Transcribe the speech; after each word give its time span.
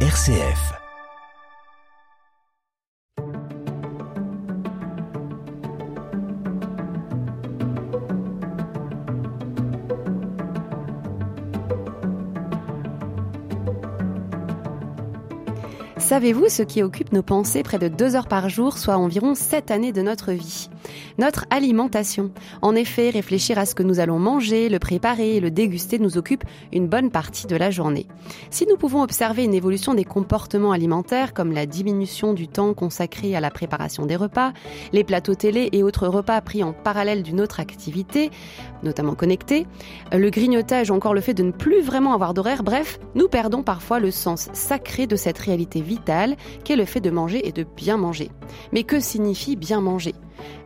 RCF. 0.00 0.85
Savez-vous 16.06 16.48
ce 16.48 16.62
qui 16.62 16.84
occupe 16.84 17.12
nos 17.12 17.24
pensées 17.24 17.64
près 17.64 17.80
de 17.80 17.88
deux 17.88 18.14
heures 18.14 18.28
par 18.28 18.48
jour, 18.48 18.78
soit 18.78 18.96
environ 18.96 19.34
sept 19.34 19.72
années 19.72 19.90
de 19.90 20.02
notre 20.02 20.30
vie? 20.30 20.70
Notre 21.18 21.46
alimentation. 21.50 22.30
En 22.62 22.76
effet, 22.76 23.10
réfléchir 23.10 23.58
à 23.58 23.66
ce 23.66 23.74
que 23.74 23.82
nous 23.82 23.98
allons 23.98 24.20
manger, 24.20 24.68
le 24.68 24.78
préparer 24.78 25.34
et 25.34 25.40
le 25.40 25.50
déguster 25.50 25.98
nous 25.98 26.16
occupe 26.16 26.44
une 26.72 26.86
bonne 26.86 27.10
partie 27.10 27.48
de 27.48 27.56
la 27.56 27.72
journée. 27.72 28.06
Si 28.50 28.66
nous 28.68 28.76
pouvons 28.76 29.02
observer 29.02 29.42
une 29.42 29.52
évolution 29.52 29.94
des 29.94 30.04
comportements 30.04 30.70
alimentaires, 30.70 31.34
comme 31.34 31.50
la 31.50 31.66
diminution 31.66 32.34
du 32.34 32.46
temps 32.46 32.72
consacré 32.72 33.34
à 33.34 33.40
la 33.40 33.50
préparation 33.50 34.06
des 34.06 34.14
repas, 34.14 34.52
les 34.92 35.02
plateaux 35.02 35.34
télé 35.34 35.70
et 35.72 35.82
autres 35.82 36.06
repas 36.06 36.40
pris 36.40 36.62
en 36.62 36.72
parallèle 36.72 37.24
d'une 37.24 37.40
autre 37.40 37.58
activité, 37.58 38.30
notamment 38.84 39.16
connectée, 39.16 39.66
le 40.12 40.30
grignotage 40.30 40.92
ou 40.92 40.94
encore 40.94 41.14
le 41.14 41.20
fait 41.20 41.34
de 41.34 41.42
ne 41.42 41.50
plus 41.50 41.80
vraiment 41.80 42.14
avoir 42.14 42.32
d'horaire, 42.32 42.62
bref, 42.62 43.00
nous 43.16 43.26
perdons 43.26 43.64
parfois 43.64 43.98
le 43.98 44.12
sens 44.12 44.50
sacré 44.52 45.08
de 45.08 45.16
cette 45.16 45.38
réalité 45.38 45.80
vitale 45.80 45.95
qu'est 46.64 46.76
le 46.76 46.84
fait 46.84 47.00
de 47.00 47.10
manger 47.10 47.46
et 47.46 47.52
de 47.52 47.64
bien 47.64 47.96
manger. 47.96 48.30
Mais 48.72 48.82
que 48.82 49.00
signifie 49.00 49.56
bien 49.56 49.80
manger? 49.80 50.14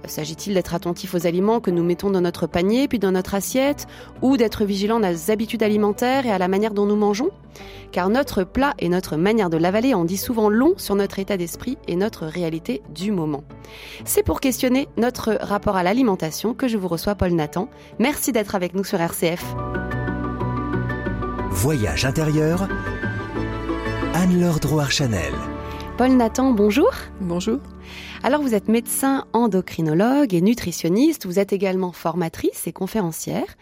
S'agit-il 0.06 0.54
d'être 0.54 0.74
attentif 0.74 1.14
aux 1.14 1.26
aliments 1.26 1.60
que 1.60 1.70
nous 1.70 1.84
mettons 1.84 2.10
dans 2.10 2.20
notre 2.20 2.46
panier 2.46 2.88
puis 2.88 2.98
dans 2.98 3.12
notre 3.12 3.34
assiette 3.34 3.86
ou 4.22 4.36
d'être 4.36 4.64
vigilant 4.64 5.02
à 5.02 5.12
nos 5.12 5.30
habitudes 5.30 5.62
alimentaires 5.62 6.26
et 6.26 6.32
à 6.32 6.38
la 6.38 6.48
manière 6.48 6.74
dont 6.74 6.86
nous 6.86 6.96
mangeons? 6.96 7.30
Car 7.92 8.08
notre 8.08 8.44
plat 8.44 8.74
et 8.78 8.88
notre 8.88 9.16
manière 9.16 9.50
de 9.50 9.56
l'avaler 9.56 9.94
en 9.94 10.04
dit 10.04 10.16
souvent 10.16 10.48
long 10.48 10.74
sur 10.76 10.94
notre 10.94 11.18
état 11.18 11.36
d'esprit 11.36 11.76
et 11.88 11.96
notre 11.96 12.26
réalité 12.26 12.82
du 12.94 13.12
moment. 13.12 13.44
C'est 14.04 14.22
pour 14.22 14.40
questionner 14.40 14.88
notre 14.96 15.36
rapport 15.40 15.76
à 15.76 15.82
l'alimentation 15.82 16.54
que 16.54 16.68
je 16.68 16.78
vous 16.78 16.88
reçois 16.88 17.14
Paul 17.14 17.32
Nathan. 17.32 17.68
Merci 17.98 18.32
d'être 18.32 18.54
avec 18.54 18.74
nous 18.74 18.84
sur 18.84 19.00
RCF. 19.00 19.44
Voyage 21.50 22.04
intérieur 22.04 22.68
Anne-Laure 24.12 24.58
Drouard-Chanel. 24.58 25.32
Paul 25.96 26.16
Nathan, 26.16 26.50
bonjour. 26.50 26.90
Bonjour. 27.20 27.60
Alors 28.24 28.42
vous 28.42 28.56
êtes 28.56 28.66
médecin 28.66 29.24
endocrinologue 29.32 30.34
et 30.34 30.40
nutritionniste, 30.40 31.26
vous 31.26 31.38
êtes 31.38 31.52
également 31.52 31.92
formatrice 31.92 32.66
et 32.66 32.72
conférencière. 32.72 33.56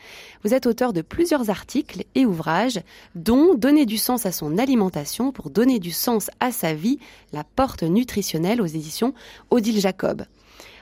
Vous 0.45 0.55
êtes 0.55 0.67
auteur 0.67 0.95
de 0.95 1.03
plusieurs 1.03 1.51
articles 1.51 2.05
et 2.15 2.25
ouvrages, 2.25 2.81
dont 3.15 3.55
Donner 3.55 3.85
du 3.85 3.99
sens 3.99 4.25
à 4.25 4.33
son 4.33 4.57
alimentation 4.57 5.33
pour 5.33 5.51
donner 5.51 5.81
du 5.81 5.91
sens 5.91 6.31
à 6.41 6.51
sa 6.51 6.73
vie, 6.73 6.99
la 7.35 7.45
porte 7.45 7.83
nutritionnelle 7.83 8.63
aux 8.63 8.67
éditions 8.67 9.13
Odile 9.51 9.81
Jacob. 9.81 10.25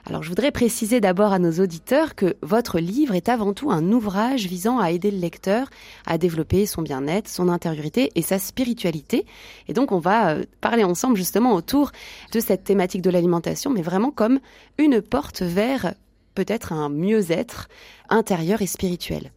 Alors 0.09 0.23
je 0.23 0.29
voudrais 0.29 0.53
préciser 0.53 1.01
d'abord 1.01 1.33
à 1.33 1.41
nos 1.41 1.51
auditeurs 1.61 2.15
que 2.15 2.37
votre 2.41 2.79
livre 2.79 3.17
est 3.17 3.29
avant 3.29 3.53
tout 3.53 3.73
un 3.73 3.91
ouvrage 3.91 4.47
visant 4.47 4.79
à 4.79 4.93
aider 4.93 5.11
le 5.11 5.19
lecteur 5.19 5.69
à 6.07 6.17
développer 6.17 6.65
son 6.65 6.83
bien-être, 6.83 7.29
son 7.29 7.49
intériorité 7.49 8.13
et 8.15 8.23
sa 8.23 8.39
spiritualité. 8.39 9.27
Et 9.67 9.73
donc 9.73 9.91
on 9.91 9.99
va 9.99 10.31
euh, 10.31 10.45
parler 10.61 10.85
ensemble 10.85 11.17
justement 11.17 11.55
autour 11.55 11.91
de 12.31 12.39
cette 12.39 12.63
thématique 12.63 13.03
de 13.03 13.11
l'alimentation, 13.11 13.73
mais 13.73 13.83
vraiment 13.83 14.13
comme 14.13 14.39
une 14.79 15.03
porte 15.03 15.43
vers 15.43 15.95
peut-être 16.37 16.73
un 16.73 16.89
mieux-être 16.89 17.69
intérieur 18.09 18.63
et 18.63 18.69
spirituel. 18.69 19.33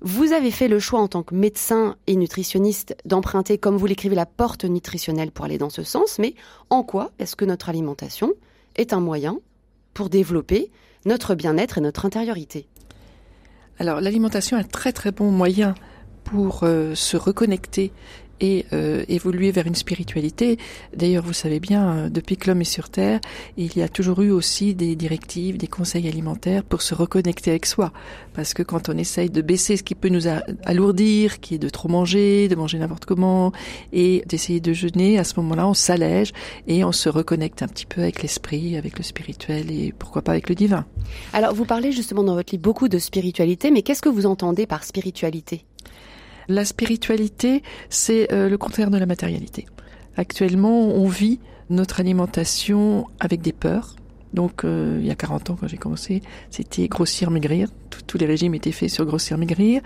Vous 0.00 0.32
avez 0.32 0.50
fait 0.50 0.68
le 0.68 0.78
choix 0.78 1.00
en 1.00 1.08
tant 1.08 1.22
que 1.22 1.34
médecin 1.34 1.96
et 2.06 2.16
nutritionniste 2.16 2.96
d'emprunter, 3.04 3.58
comme 3.58 3.76
vous 3.76 3.84
l'écrivez, 3.84 4.14
la 4.14 4.24
porte 4.24 4.64
nutritionnelle 4.64 5.30
pour 5.30 5.44
aller 5.44 5.58
dans 5.58 5.68
ce 5.68 5.82
sens, 5.82 6.18
mais 6.18 6.34
en 6.70 6.84
quoi 6.84 7.10
est-ce 7.18 7.36
que 7.36 7.44
notre 7.44 7.68
alimentation 7.68 8.32
est 8.76 8.94
un 8.94 9.00
moyen 9.00 9.40
pour 9.94 10.10
développer 10.10 10.70
notre 11.06 11.34
bien-être 11.34 11.78
et 11.78 11.80
notre 11.80 12.06
intériorité. 12.06 12.68
Alors 13.78 14.00
l'alimentation 14.00 14.58
est 14.58 14.60
un 14.60 14.64
très 14.64 14.92
très 14.92 15.12
bon 15.12 15.30
moyen 15.30 15.74
pour 16.24 16.60
euh, 16.64 16.94
se 16.94 17.16
reconnecter 17.16 17.92
et 18.40 18.66
euh, 18.72 19.04
évoluer 19.08 19.50
vers 19.50 19.66
une 19.66 19.74
spiritualité. 19.74 20.58
D'ailleurs, 20.96 21.24
vous 21.24 21.32
savez 21.32 21.60
bien, 21.60 21.90
euh, 21.90 22.08
depuis 22.08 22.36
que 22.36 22.48
l'homme 22.48 22.60
est 22.60 22.64
sur 22.64 22.88
Terre, 22.88 23.20
il 23.56 23.76
y 23.76 23.82
a 23.82 23.88
toujours 23.88 24.20
eu 24.22 24.30
aussi 24.30 24.74
des 24.74 24.96
directives, 24.96 25.56
des 25.56 25.66
conseils 25.66 26.08
alimentaires 26.08 26.64
pour 26.64 26.82
se 26.82 26.94
reconnecter 26.94 27.50
avec 27.50 27.66
soi. 27.66 27.92
Parce 28.34 28.54
que 28.54 28.62
quand 28.62 28.88
on 28.88 28.96
essaye 28.96 29.30
de 29.30 29.42
baisser 29.42 29.76
ce 29.76 29.82
qui 29.82 29.94
peut 29.94 30.08
nous 30.08 30.26
alourdir, 30.64 31.40
qui 31.40 31.54
est 31.56 31.58
de 31.58 31.68
trop 31.68 31.88
manger, 31.88 32.48
de 32.48 32.54
manger 32.54 32.78
n'importe 32.78 33.04
comment, 33.04 33.52
et 33.92 34.22
d'essayer 34.26 34.60
de 34.60 34.72
jeûner, 34.72 35.18
à 35.18 35.24
ce 35.24 35.38
moment-là, 35.40 35.66
on 35.68 35.74
s'allège 35.74 36.32
et 36.66 36.84
on 36.84 36.92
se 36.92 37.08
reconnecte 37.08 37.62
un 37.62 37.68
petit 37.68 37.86
peu 37.86 38.02
avec 38.02 38.22
l'esprit, 38.22 38.76
avec 38.76 38.98
le 38.98 39.04
spirituel 39.04 39.70
et 39.70 39.92
pourquoi 39.98 40.22
pas 40.22 40.32
avec 40.32 40.48
le 40.48 40.54
divin. 40.54 40.86
Alors, 41.32 41.54
vous 41.54 41.64
parlez 41.64 41.92
justement 41.92 42.22
dans 42.22 42.34
votre 42.34 42.52
livre 42.52 42.62
beaucoup 42.62 42.88
de 42.88 42.98
spiritualité, 42.98 43.70
mais 43.70 43.82
qu'est-ce 43.82 44.02
que 44.02 44.08
vous 44.08 44.26
entendez 44.26 44.66
par 44.66 44.84
spiritualité? 44.84 45.64
La 46.50 46.64
spiritualité, 46.64 47.62
c'est 47.88 48.32
euh, 48.32 48.48
le 48.48 48.58
contraire 48.58 48.90
de 48.90 48.98
la 48.98 49.06
matérialité. 49.06 49.66
Actuellement, 50.16 50.88
on 50.88 51.06
vit 51.06 51.38
notre 51.70 52.00
alimentation 52.00 53.06
avec 53.20 53.40
des 53.40 53.52
peurs. 53.52 53.96
Donc, 54.34 54.64
euh, 54.64 54.98
il 55.00 55.06
y 55.06 55.10
a 55.10 55.14
40 55.14 55.50
ans, 55.50 55.56
quand 55.58 55.68
j'ai 55.68 55.76
commencé, 55.76 56.22
c'était 56.50 56.88
grossir, 56.88 57.30
maigrir. 57.30 57.68
Tous 58.06 58.18
les 58.18 58.26
régimes 58.26 58.54
étaient 58.54 58.72
faits 58.72 58.90
sur 58.90 59.04
grossir, 59.04 59.38
maigrir, 59.38 59.82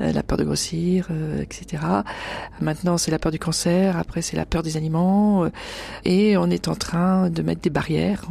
euh, 0.00 0.12
la 0.12 0.22
peur 0.22 0.38
de 0.38 0.44
grossir, 0.44 1.08
etc. 1.40 1.82
Maintenant, 2.60 2.98
c'est 2.98 3.10
la 3.10 3.18
peur 3.18 3.32
du 3.32 3.38
cancer. 3.38 3.96
Après, 3.96 4.22
c'est 4.22 4.36
la 4.36 4.46
peur 4.46 4.62
des 4.62 4.76
aliments. 4.76 5.48
et 6.04 6.36
on 6.36 6.50
est 6.50 6.68
en 6.68 6.74
train 6.74 7.30
de 7.30 7.42
mettre 7.42 7.60
des 7.60 7.70
barrières 7.70 8.24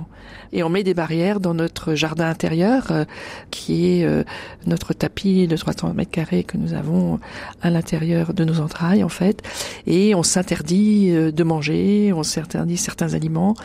et 0.54 0.64
on 0.64 0.70
met 0.70 0.84
des 0.84 0.94
barrières 0.94 1.40
dans 1.40 1.54
notre 1.54 1.96
jardin 1.96 2.30
intérieur 2.30 2.92
euh, 2.92 3.06
qui 3.52 4.00
est 4.00 4.06
euh, 4.06 4.24
notre 4.66 4.94
tapis 4.94 5.48
de 5.48 5.58
300 5.58 5.94
mètres 5.94 6.12
carrés 6.12 6.44
que 6.44 6.58
nous 6.58 6.74
avons 6.74 7.20
à 7.62 7.70
l'intérieur 7.70 8.34
de 8.34 8.44
nos 8.44 8.60
entrailles 8.60 9.04
en 9.04 9.10
fait 9.10 9.42
et 9.86 10.16
on 10.16 10.24
s'interdit 10.24 11.12
euh, 11.12 11.32
de 11.32 11.44
manger, 11.44 12.14
on 12.14 12.24
s'interdit 12.24 12.78
certains 12.78 13.14
aliments 13.14 13.56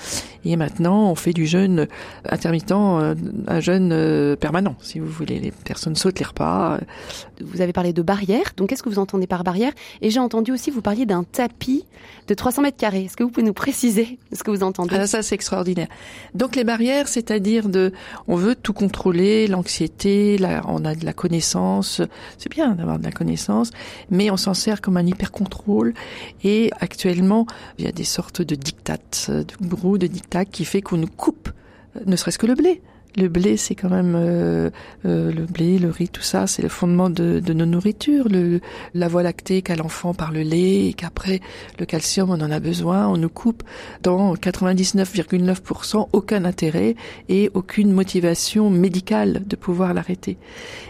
et 0.44 0.56
maintenant 0.56 1.10
on 1.10 1.14
fait 1.14 1.32
du 1.32 1.46
jeûne 1.46 1.86
intermittent, 2.28 2.72
un 2.72 3.60
jeûne 3.60 4.36
permanent 4.36 4.74
si 4.80 4.98
vous 4.98 5.08
voulez. 5.08 5.51
Personnes 5.64 5.96
sautent 5.96 6.18
les 6.18 6.24
repas. 6.24 6.78
Vous 7.40 7.60
avez 7.60 7.72
parlé 7.72 7.92
de 7.92 8.02
barrières, 8.02 8.52
donc 8.56 8.68
qu'est-ce 8.68 8.82
que 8.82 8.88
vous 8.88 8.98
entendez 8.98 9.26
par 9.26 9.44
barrière? 9.44 9.72
Et 10.00 10.10
j'ai 10.10 10.20
entendu 10.20 10.52
aussi 10.52 10.70
vous 10.70 10.82
parliez 10.82 11.06
d'un 11.06 11.24
tapis 11.24 11.84
de 12.28 12.34
300 12.34 12.62
mètres 12.62 12.76
carrés. 12.76 13.04
Est-ce 13.04 13.16
que 13.16 13.24
vous 13.24 13.30
pouvez 13.30 13.46
nous 13.46 13.52
préciser 13.52 14.18
ce 14.32 14.42
que 14.42 14.50
vous 14.50 14.62
entendez? 14.62 14.96
Ah, 14.98 15.06
Ça 15.06 15.22
c'est 15.22 15.34
extraordinaire. 15.34 15.88
Donc 16.34 16.56
les 16.56 16.64
barrière, 16.64 17.08
c'est-à-dire 17.08 17.68
de, 17.68 17.92
on 18.28 18.36
veut 18.36 18.54
tout 18.54 18.72
contrôler, 18.72 19.46
l'anxiété, 19.46 20.38
on 20.66 20.84
a 20.84 20.94
de 20.94 21.04
la 21.04 21.12
connaissance, 21.12 22.00
c'est 22.38 22.50
bien 22.50 22.74
d'avoir 22.74 22.98
de 22.98 23.04
la 23.04 23.12
connaissance, 23.12 23.70
mais 24.10 24.30
on 24.30 24.36
s'en 24.36 24.54
sert 24.54 24.80
comme 24.80 24.96
un 24.96 25.06
hyper 25.06 25.32
contrôle. 25.32 25.94
Et 26.44 26.70
actuellement, 26.80 27.46
il 27.78 27.84
y 27.84 27.88
a 27.88 27.92
des 27.92 28.04
sortes 28.04 28.42
de 28.42 28.54
dictates, 28.54 29.30
de 29.30 29.66
gourous 29.66 29.98
de 29.98 30.06
dictats 30.06 30.44
qui 30.44 30.64
fait 30.64 30.82
qu'on 30.82 30.96
nous 30.98 31.06
coupe, 31.06 31.50
ne 32.06 32.16
serait-ce 32.16 32.38
que 32.38 32.46
le 32.46 32.54
blé. 32.54 32.80
Le 33.16 33.28
blé, 33.28 33.58
c'est 33.58 33.74
quand 33.74 33.90
même 33.90 34.14
euh, 34.16 34.70
euh, 35.04 35.30
le 35.30 35.44
blé, 35.44 35.78
le 35.78 35.90
riz, 35.90 36.08
tout 36.08 36.22
ça, 36.22 36.46
c'est 36.46 36.62
le 36.62 36.70
fondement 36.70 37.10
de, 37.10 37.40
nos 37.52 37.66
nourritures. 37.66 38.26
La 38.94 39.08
voie 39.08 39.22
lactée 39.22 39.60
qu'a 39.60 39.76
l'enfant 39.76 40.14
par 40.14 40.32
le 40.32 40.40
lait 40.40 40.86
et 40.86 40.92
qu'après 40.94 41.40
le 41.78 41.84
calcium, 41.84 42.30
on 42.30 42.40
en 42.40 42.50
a 42.50 42.58
besoin. 42.58 43.06
On 43.08 43.18
nous 43.18 43.28
coupe 43.28 43.62
dans 44.02 44.34
99,9% 44.34 46.08
aucun 46.12 46.44
intérêt 46.46 46.96
et 47.28 47.50
aucune 47.52 47.92
motivation 47.92 48.70
médicale 48.70 49.42
de 49.46 49.56
pouvoir 49.56 49.92
l'arrêter. 49.92 50.38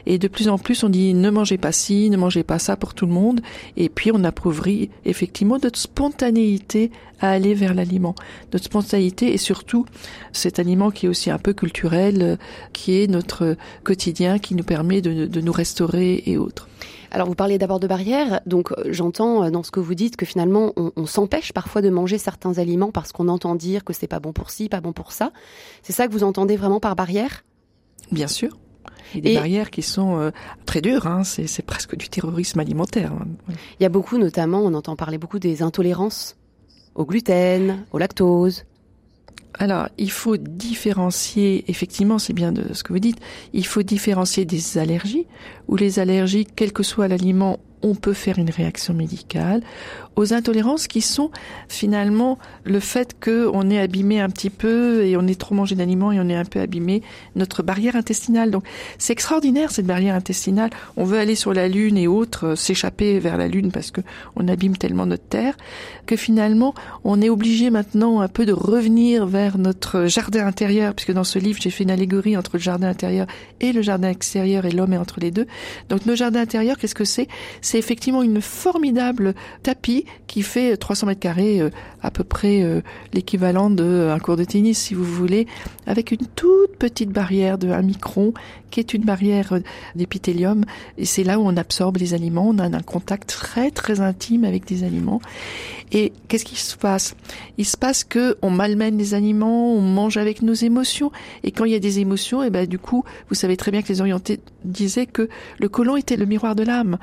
Et 0.07 0.19
de 0.19 0.29
plus 0.29 0.49
en 0.49 0.59
plus, 0.59 0.85
on 0.85 0.89
dit 0.89 1.15
ne 1.15 1.31
mangez 1.31 1.59
pas 1.59 1.73
ci, 1.73 2.09
ne 2.09 2.17
mangez 2.17 2.45
pas 2.45 2.61
ça 2.61 2.77
pour 2.77 2.95
tout 2.95 3.07
le 3.07 3.13
monde. 3.13 3.41
Et 3.77 3.89
puis 3.89 4.13
on 4.15 4.23
appauvrit 4.23 4.91
effectivement 5.05 5.59
notre 5.61 5.79
spontanéité 5.79 6.93
à 7.23 7.31
aller 7.31 7.55
vers 7.55 7.73
l'aliment. 7.73 8.15
Notre 8.53 8.67
spontanéité 8.67 9.33
et 9.33 9.39
surtout 9.39 9.87
cet 10.33 10.59
aliment 10.59 10.91
qui 10.91 11.07
est 11.07 11.09
aussi 11.09 11.31
un 11.31 11.39
peu 11.39 11.55
culturel, 11.55 12.23
euh, 12.23 12.37
qui 12.75 13.01
est 13.01 13.07
notre 13.07 13.57
quotidien, 13.85 14.39
qui 14.39 14.55
nous 14.55 14.65
permet 14.65 15.01
de, 15.01 15.27
de 15.27 15.41
nous 15.41 15.53
restaurer 15.53 16.23
et 16.27 16.37
autres. 16.37 16.69
Alors 17.11 17.29
vous 17.29 17.35
parlez 17.35 17.59
d'abord 17.59 17.79
de 17.79 17.87
barrières, 17.87 18.41
donc 18.47 18.73
euh, 18.73 18.85
j'entends 18.91 19.45
euh, 19.45 19.51
dans 19.51 19.63
ce 19.63 19.71
que 19.71 19.81
vous 19.81 19.95
dites 19.95 20.17
que 20.17 20.27
finalement 20.27 20.73
on, 20.77 20.93
on 20.97 21.07
s'empêche 21.07 21.53
parfois 21.53 21.83
de 21.83 21.91
manger 21.91 22.19
certains 22.19 22.59
aliments 22.59 22.91
parce 22.91 23.13
qu'on 23.13 23.29
entend 23.29 23.55
dire 23.55 23.85
que 23.85 23.93
c'est 23.93 24.07
pas 24.07 24.21
bon 24.21 24.33
pour 24.33 24.51
ci, 24.51 24.69
pas 24.69 24.81
bon 24.81 24.93
pour 24.93 25.13
ça. 25.13 25.33
C'est 25.83 25.93
ça 25.93 26.09
que 26.09 26.13
vous 26.13 26.25
entendez 26.25 26.57
vraiment 26.57 26.81
par 26.81 26.97
barrière? 26.97 27.45
Bien 28.11 28.29
sûr. 28.29 28.59
A 29.15 29.21
des 29.21 29.35
barrières 29.35 29.71
qui 29.71 29.83
sont 29.83 30.19
euh, 30.19 30.31
très 30.65 30.81
dures, 30.81 31.07
hein, 31.07 31.23
c'est 31.23 31.67
presque 31.67 31.97
du 31.97 32.09
terrorisme 32.09 32.61
alimentaire. 32.61 33.13
Hein. 33.13 33.27
Il 33.79 33.83
y 33.83 33.87
a 33.87 33.91
beaucoup, 33.91 34.17
notamment, 34.17 34.61
on 34.61 34.73
entend 34.73 34.97
parler 34.97 35.19
beaucoup 35.19 35.39
des 35.39 35.63
intolérances 35.63 36.37
au 36.95 37.05
gluten, 37.05 37.85
au 37.93 37.99
lactose. 37.99 38.65
Alors, 39.55 39.89
il 39.99 40.11
faut 40.11 40.37
différencier, 40.37 41.65
effectivement, 41.69 42.19
c'est 42.19 42.33
bien 42.33 42.53
de 42.53 42.73
ce 42.73 42.83
que 42.83 42.93
vous 42.93 42.99
dites, 42.99 43.19
il 43.53 43.67
faut 43.67 43.83
différencier 43.83 44.45
des 44.45 44.79
allergies, 44.79 45.27
où 45.69 45.77
les 45.77 45.99
allergies, 45.99 46.47
quel 46.57 46.73
que 46.73 46.83
soit 46.83 47.09
l'aliment, 47.09 47.61
on 47.83 47.95
peut 47.95 48.13
faire 48.13 48.39
une 48.39 48.51
réaction 48.51 48.95
médicale, 48.95 49.63
aux 50.17 50.35
intolérances 50.35 50.87
qui 50.87 51.01
sont 51.01 51.31
finalement 51.69 52.39
le 52.65 52.81
fait 52.81 53.17
qu'on 53.23 53.71
est 53.71 53.79
abîmé 53.79 54.21
un 54.21 54.29
petit 54.29 54.51
peu 54.51 55.05
et 55.05 55.17
on 55.17 55.27
est 55.27 55.39
trop 55.39 55.55
mangé 55.55 55.75
d'aliments 55.75 56.13
et 56.13 56.21
on 56.21 56.29
est 56.29 56.37
un 56.37 56.45
peu 56.45 56.61
abîmé 56.61 57.03
notre 57.35 57.63
barrière 57.63 57.97
intestinale. 57.97 58.51
Donc 58.51 58.65
c'est 58.99 59.13
extraordinaire 59.13 59.71
cette 59.71 59.87
barrière 59.87 60.15
intestinale. 60.15 60.71
On 60.97 61.05
veut 61.05 61.19
aller 61.19 61.35
sur 61.35 61.55
la 61.55 61.69
lune 61.69 61.97
et 61.97 62.07
autres, 62.07 62.49
euh, 62.49 62.57
s'échapper 62.57 63.19
vers 63.19 63.37
la 63.37 63.49
lune 63.49 63.73
parce 63.73 63.91
que 63.91 64.01
on 64.37 64.49
abîme 64.49 64.77
tellement 64.77 65.07
notre 65.07 65.25
terre 65.25 65.57
que 66.07 66.17
finalement 66.17 66.75
on 67.05 67.21
est 67.23 67.31
obligé 67.31 67.71
maintenant 67.71 68.21
un 68.21 68.29
peu 68.29 68.45
de 68.45 68.53
revenir 68.53 69.27
vers 69.27 69.59
notre 69.59 70.07
jardin 70.07 70.47
intérieur 70.47 70.95
puisque 70.95 71.13
dans 71.13 71.25
ce 71.25 71.39
livre 71.39 71.59
j'ai 71.61 71.71
fait 71.71 71.85
une 71.85 71.91
allégorie 71.91 72.37
entre 72.37 72.53
le 72.55 72.61
jardin 72.61 72.89
intérieur 72.89 73.27
et 73.61 73.73
le 73.73 73.83
jardin 73.83 74.11
extérieur 74.11 74.67
et 74.67 74.71
l'homme 74.71 74.93
est 74.93 74.99
entre 74.99 75.21
les 75.21 75.31
deux. 75.31 75.47
Donc 75.89 76.07
nos 76.07 76.17
jardins 76.17 76.41
intérieurs, 76.41 76.77
qu'est-ce 76.77 76.95
que 76.95 77.05
c'est? 77.05 77.29
C'est 77.73 77.79
effectivement 77.79 78.23
une 78.23 78.43
formidable 78.43 79.33
tapis 79.63 80.05
qui 80.27 80.43
fait 80.43 80.77
300 80.77 81.07
mètres 81.07 81.21
carrés, 81.21 81.59
euh, 81.59 81.71
à 82.03 82.11
peu 82.11 82.23
près 82.23 82.63
euh, 82.63 82.83
l'équivalent 83.15 83.71
d'un 83.71 83.85
euh, 83.85 84.19
cours 84.19 84.37
de 84.37 84.45
tennis, 84.45 84.79
si 84.79 84.93
vous 84.93 85.07
voulez, 85.07 85.47
avec 85.87 86.11
une 86.11 86.27
toute 86.37 86.77
petite 86.79 87.09
barrière 87.09 87.57
de 87.57 87.71
1 87.71 87.81
micron, 87.81 88.35
qui 88.71 88.81
est 88.81 88.93
une 88.93 89.05
barrière 89.05 89.59
d'épithélium. 89.95 90.65
Et 90.99 91.07
c'est 91.07 91.25
là 91.25 91.39
où 91.39 91.43
on 91.47 91.57
absorbe 91.57 91.97
les 91.97 92.13
aliments. 92.13 92.49
On 92.49 92.59
a 92.59 92.65
un 92.65 92.81
contact 92.81 93.29
très 93.29 93.71
très 93.71 94.01
intime 94.01 94.45
avec 94.45 94.67
des 94.67 94.85
aliments. 94.85 95.21
Et 95.93 96.13
qu'est-ce 96.29 96.47
qui 96.47 96.57
se 96.57 96.77
passe? 96.77 97.15
Il 97.59 97.67
se 97.67 97.77
passe 97.77 98.03
que 98.03 98.39
on 98.41 98.51
malmène 98.51 98.97
les 98.97 99.13
aliments, 99.13 99.75
on 99.75 99.83
mange 99.83 100.17
avec 100.17 100.41
nos 100.41 100.55
émotions. 100.55 101.13
Et 101.45 101.53
quand 101.53 101.67
il 101.67 101.73
y 101.73 101.77
a 101.77 101.81
des 101.81 102.01
émotions, 102.01 102.43
et 102.43 102.47
eh 102.47 102.51
ben 102.51 102.67
du 102.67 102.79
coup, 102.79 103.05
vous 103.29 103.35
savez 103.35 103.59
très 103.59 103.71
bien 103.71 103.83
que 103.83 103.89
les 103.89 104.01
orientés 104.01 104.41
disaient 104.65 105.07
que 105.07 105.29
le 105.59 105.69
côlon 105.69 105.97
était 105.97 106.17
le 106.17 106.25
miroir 106.25 106.55
de 106.55 106.63
l'âme. 106.63 106.97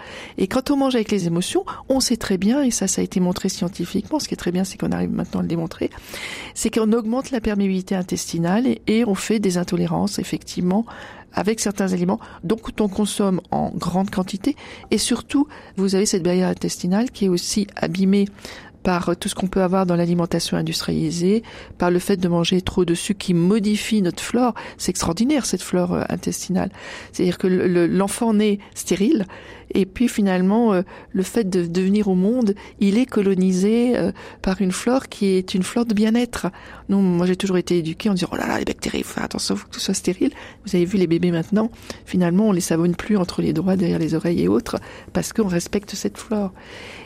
On 0.70 0.78
mange 0.78 0.96
avec 0.96 1.12
les 1.12 1.28
émotions, 1.28 1.66
on 1.90 2.00
sait 2.00 2.18
très 2.18 2.38
bien, 2.38 2.62
et 2.62 2.72
ça, 2.72 2.88
ça 2.88 3.02
a 3.02 3.04
été 3.04 3.20
montré 3.20 3.50
scientifiquement. 3.50 4.20
Ce 4.20 4.28
qui 4.28 4.34
est 4.34 4.38
très 4.38 4.52
bien, 4.52 4.64
c'est 4.64 4.78
qu'on 4.78 4.92
arrive 4.92 5.12
maintenant 5.12 5.40
à 5.40 5.44
le 5.44 5.50
démontrer, 5.50 5.90
c'est 6.54 6.70
qu'on 6.70 6.92
augmente 6.94 7.32
la 7.32 7.42
perméabilité 7.42 7.96
intestinale 7.96 8.78
et, 8.88 9.06
on 9.06 9.16
fait 9.16 9.40
des 9.40 9.58
intolérances, 9.58 10.20
effectivement, 10.20 10.86
avec 11.34 11.60
certains 11.60 11.94
aliments, 11.94 12.20
donc 12.44 12.70
on 12.80 12.88
consomme 12.88 13.42
en 13.52 13.70
grande 13.70 14.10
quantité, 14.10 14.56
et 14.92 14.98
surtout, 14.98 15.48
vous 15.78 15.96
avez 15.96 16.06
cette 16.06 16.24
barrière 16.24 16.50
intestinale 16.50 17.12
qui 17.12 17.26
est 17.26 17.30
aussi 17.30 17.68
abîmée 17.76 18.26
par 18.84 19.16
tout 19.18 19.30
ce 19.30 19.36
qu'on 19.36 19.48
peut 19.48 19.62
avoir 19.62 19.86
dans 19.86 19.96
l'alimentation 19.96 20.58
industrialisée, 20.58 21.44
par 21.78 21.92
le 21.92 22.00
fait 22.00 22.18
de 22.18 22.28
manger 22.28 22.62
trop 22.62 22.86
de 22.86 22.94
sucre 22.94 23.20
qui 23.20 23.34
modifie 23.34 24.02
notre 24.02 24.24
flore. 24.24 24.54
C'est 24.78 24.90
extraordinaire 24.90 25.46
cette 25.46 25.62
flore 25.62 25.94
euh, 25.94 26.04
intestinale. 26.10 26.72
C'est-à-dire 27.12 27.38
que 27.38 27.48
l'enfant 27.48 28.34
naît 28.34 28.60
stérile 28.74 29.26
et 29.72 29.86
puis 29.86 30.08
finalement 30.08 30.74
euh, 30.74 30.81
le 31.12 31.24
fait 31.24 31.50
de, 31.50 31.66
de, 31.66 31.81
venir 31.81 32.08
au 32.08 32.16
monde, 32.16 32.56
il 32.80 32.98
est 32.98 33.06
colonisé 33.06 33.98
euh, 33.98 34.12
par 34.42 34.62
une 34.62 34.72
flore 34.72 35.08
qui 35.08 35.28
est 35.28 35.54
une 35.54 35.64
flore 35.64 35.86
de 35.86 35.94
bien-être. 35.94 36.48
Non, 36.90 37.02
moi 37.02 37.26
j'ai 37.26 37.36
toujours 37.36 37.58
été 37.58 37.78
éduquée 37.78 38.10
en 38.10 38.14
disant 38.14 38.30
oh 38.31 38.36
là 38.36 38.48
là 38.48 38.58
les 38.58 38.66
bactéries, 38.66 39.04
faut 39.04 39.14
faire 39.14 39.24
attention, 39.24 39.56
faut 39.56 39.68
que 39.68 39.74
tout 39.74 39.80
soit 39.80 39.94
stérile. 39.94 40.31
Vous 40.66 40.76
avez 40.76 40.86
vu 40.86 40.98
les 40.98 41.08
bébés 41.08 41.31
maintenant, 41.31 41.70
finalement 42.06 42.48
on 42.48 42.52
les 42.52 42.62
savonne 42.62 42.96
plus 42.96 43.18
entre 43.18 43.42
les 43.42 43.54
doigts, 43.54 43.76
derrière 43.76 44.00
les 44.00 44.16
oreilles 44.16 44.42
et 44.42 44.48
autres 44.48 44.78
parce 45.14 45.34
qu'on 45.34 45.48
respecte 45.48 45.94
cette 45.96 46.18
flore. 46.18 46.52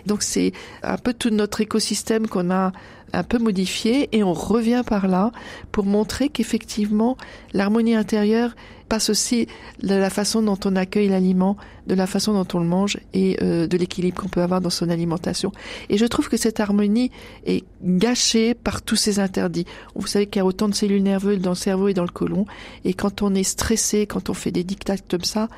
Donc 0.06 0.24
c'est 0.24 0.52
un 0.84 0.98
peu 0.98 1.14
tout 1.14 1.30
notre 1.30 1.62
écosystème 1.64 2.28
qu'on 2.28 2.52
a 2.52 2.72
un 3.14 3.24
peu 3.24 3.38
modifié 3.38 4.10
et 4.12 4.24
on 4.24 4.34
revient 4.34 4.84
par 4.86 5.08
là 5.08 5.32
pour 5.72 5.86
montrer 5.86 6.30
qu'effectivement 6.30 7.16
l'harmonie 7.54 7.96
intérieure 7.96 8.56
passe 8.90 9.10
aussi 9.10 9.48
de 9.82 9.96
la 9.96 10.10
façon 10.10 10.42
dont 10.42 10.60
on 10.66 10.76
accueille 10.76 11.08
l'aliment, 11.08 11.58
de 11.88 11.96
la 11.96 12.06
façon 12.06 12.34
dont 12.34 12.48
on 12.54 12.60
le 12.60 12.68
mange 12.68 13.00
et 13.14 13.38
euh, 13.42 13.66
de 13.66 13.78
l'équilibre 13.78 14.22
qu'on 14.22 14.30
peut 14.30 14.42
avoir 14.42 14.62
dans 14.62 14.70
son 14.70 14.90
alimentation. 14.90 15.52
Et 15.90 15.98
je 15.98 16.06
trouve 16.06 16.28
que 16.28 16.38
cette 16.38 16.60
harmonie 16.60 17.12
est 17.46 17.64
gâchée 17.84 18.54
par 18.54 18.82
tous 18.82 18.96
ces 18.96 19.20
interdits. 19.20 19.66
Vous 19.96 20.08
savez 20.08 20.28
qu'il 20.28 20.40
y 20.40 20.42
a 20.42 20.46
autant 20.46 20.68
de 20.68 20.76
cellules 20.76 21.02
nerveuses 21.04 21.40
dans 21.40 21.52
le 21.52 21.56
cerveau 21.56 21.88
et 21.88 21.94
dans 21.94 22.04
le 22.04 22.10
côlon 22.10 22.46
et 22.84 22.94
quand 22.94 23.22
on 23.22 23.34
est 23.34 23.44
stressé, 23.44 24.06
quand 24.06 24.30
on 24.30 24.34
fait 24.34 24.52
des 24.52 24.64
dictats 24.64 24.98
comme 25.10 25.24
ça, 25.24 25.50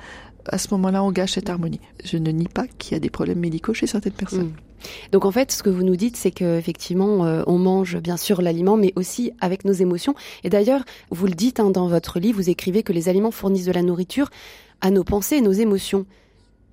à 0.47 0.57
ce 0.57 0.67
moment-là, 0.71 1.03
on 1.03 1.11
gâche 1.11 1.33
cette 1.33 1.49
harmonie. 1.49 1.79
Je 2.03 2.17
ne 2.17 2.31
nie 2.31 2.47
pas 2.47 2.67
qu'il 2.77 2.93
y 2.93 2.95
a 2.95 2.99
des 2.99 3.09
problèmes 3.09 3.39
médicaux 3.39 3.73
chez 3.73 3.87
certaines 3.87 4.13
personnes. 4.13 4.47
Mm. 4.47 4.74
Donc 5.11 5.25
en 5.25 5.31
fait, 5.31 5.51
ce 5.51 5.63
que 5.63 5.69
vous 5.69 5.83
nous 5.83 5.95
dites, 5.95 6.15
c'est 6.15 6.31
qu'effectivement, 6.31 7.25
euh, 7.25 7.43
on 7.47 7.57
mange 7.57 7.97
bien 7.97 8.17
sûr 8.17 8.41
l'aliment, 8.41 8.77
mais 8.77 8.93
aussi 8.95 9.31
avec 9.41 9.65
nos 9.65 9.73
émotions. 9.73 10.15
Et 10.43 10.49
d'ailleurs, 10.49 10.83
vous 11.11 11.27
le 11.27 11.33
dites 11.33 11.59
hein, 11.59 11.69
dans 11.69 11.87
votre 11.87 12.19
livre, 12.19 12.37
vous 12.37 12.49
écrivez 12.49 12.83
que 12.83 12.93
les 12.93 13.09
aliments 13.09 13.31
fournissent 13.31 13.65
de 13.65 13.71
la 13.71 13.81
nourriture 13.81 14.29
à 14.81 14.91
nos 14.91 15.03
pensées 15.03 15.37
et 15.37 15.41
nos 15.41 15.51
émotions. 15.51 16.05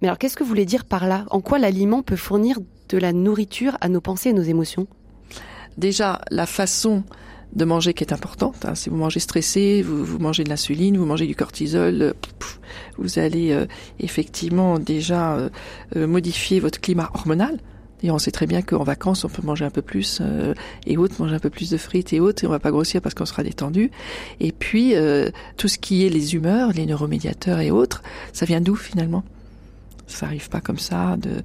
Mais 0.01 0.09
alors, 0.09 0.19
qu'est-ce 0.19 0.37
que 0.37 0.43
vous 0.43 0.49
voulez 0.49 0.67
dire 0.67 0.85
par 0.85 1.07
là? 1.07 1.25
En 1.31 1.41
quoi 1.41 1.59
l'aliment 1.59 2.03
peut 2.03 2.17
fournir 2.17 2.59
de 2.89 2.99
la 2.99 3.13
nourriture 3.13 3.77
à 3.81 3.89
nos 3.89 4.01
pensées 4.01 4.31
et 4.31 4.33
nos 4.33 4.43
émotions? 4.43 4.87
Déjà, 5.79 6.21
la 6.31 6.47
façon 6.47 7.05
de 7.53 7.65
manger 7.65 7.95
qui 7.95 8.05
est 8.05 8.13
importante. 8.13 8.65
Hein. 8.65 8.75
Si 8.75 8.89
vous 8.89 8.97
mangez 8.97 9.21
stressé, 9.21 9.83
vous, 9.83 10.19
mangez 10.19 10.45
de 10.45 10.49
l'insuline, 10.49 10.97
vous 10.97 11.05
mangez 11.05 11.27
du 11.27 11.37
cortisol, 11.37 12.03
euh, 12.03 12.13
vous 12.97 13.19
allez 13.19 13.53
euh, 13.53 13.67
effectivement 14.01 14.79
déjà 14.79 15.37
euh, 15.37 16.07
modifier 16.07 16.61
votre 16.61 16.81
climat 16.81 17.11
hormonal. 17.15 17.59
Et 18.03 18.11
on 18.11 18.19
sait 18.19 18.31
très 18.31 18.47
bien 18.47 18.63
qu'en 18.63 18.83
vacances, 18.83 19.25
on 19.25 19.29
peut 19.29 19.43
manger 19.43 19.65
un 19.65 19.71
peu 19.71 19.83
plus 19.83 20.21
et 20.87 20.97
autres, 20.97 21.15
manger 21.21 21.37
un 21.37 21.39
peu 21.39 21.51
plus 21.51 21.71
de 21.71 21.77
frites 21.77 22.13
et 22.13 22.21
autres, 22.21 22.45
et 22.45 22.47
on 22.47 22.51
va 22.51 22.59
pas 22.59 22.71
grossir 22.71 23.01
parce 23.01 23.15
qu'on 23.15 23.27
sera 23.27 23.43
détendu. 23.43 23.91
Et 24.41 24.53
puis, 24.53 24.95
tout 25.57 25.69
ce 25.69 25.79
qui 25.79 26.05
est 26.05 26.09
les 26.09 26.35
humeurs, 26.35 26.73
les 26.73 26.87
neuromédiateurs 26.87 27.61
et 27.61 27.71
autres, 27.71 28.03
ça 28.33 28.45
vient 28.47 28.61
d'où 28.61 28.75
finalement? 28.75 29.23
Ça 30.09 30.27
arrive 30.27 30.49
pas 30.49 30.61
comme 30.61 30.79
ça 30.79 31.17
de 31.17 31.43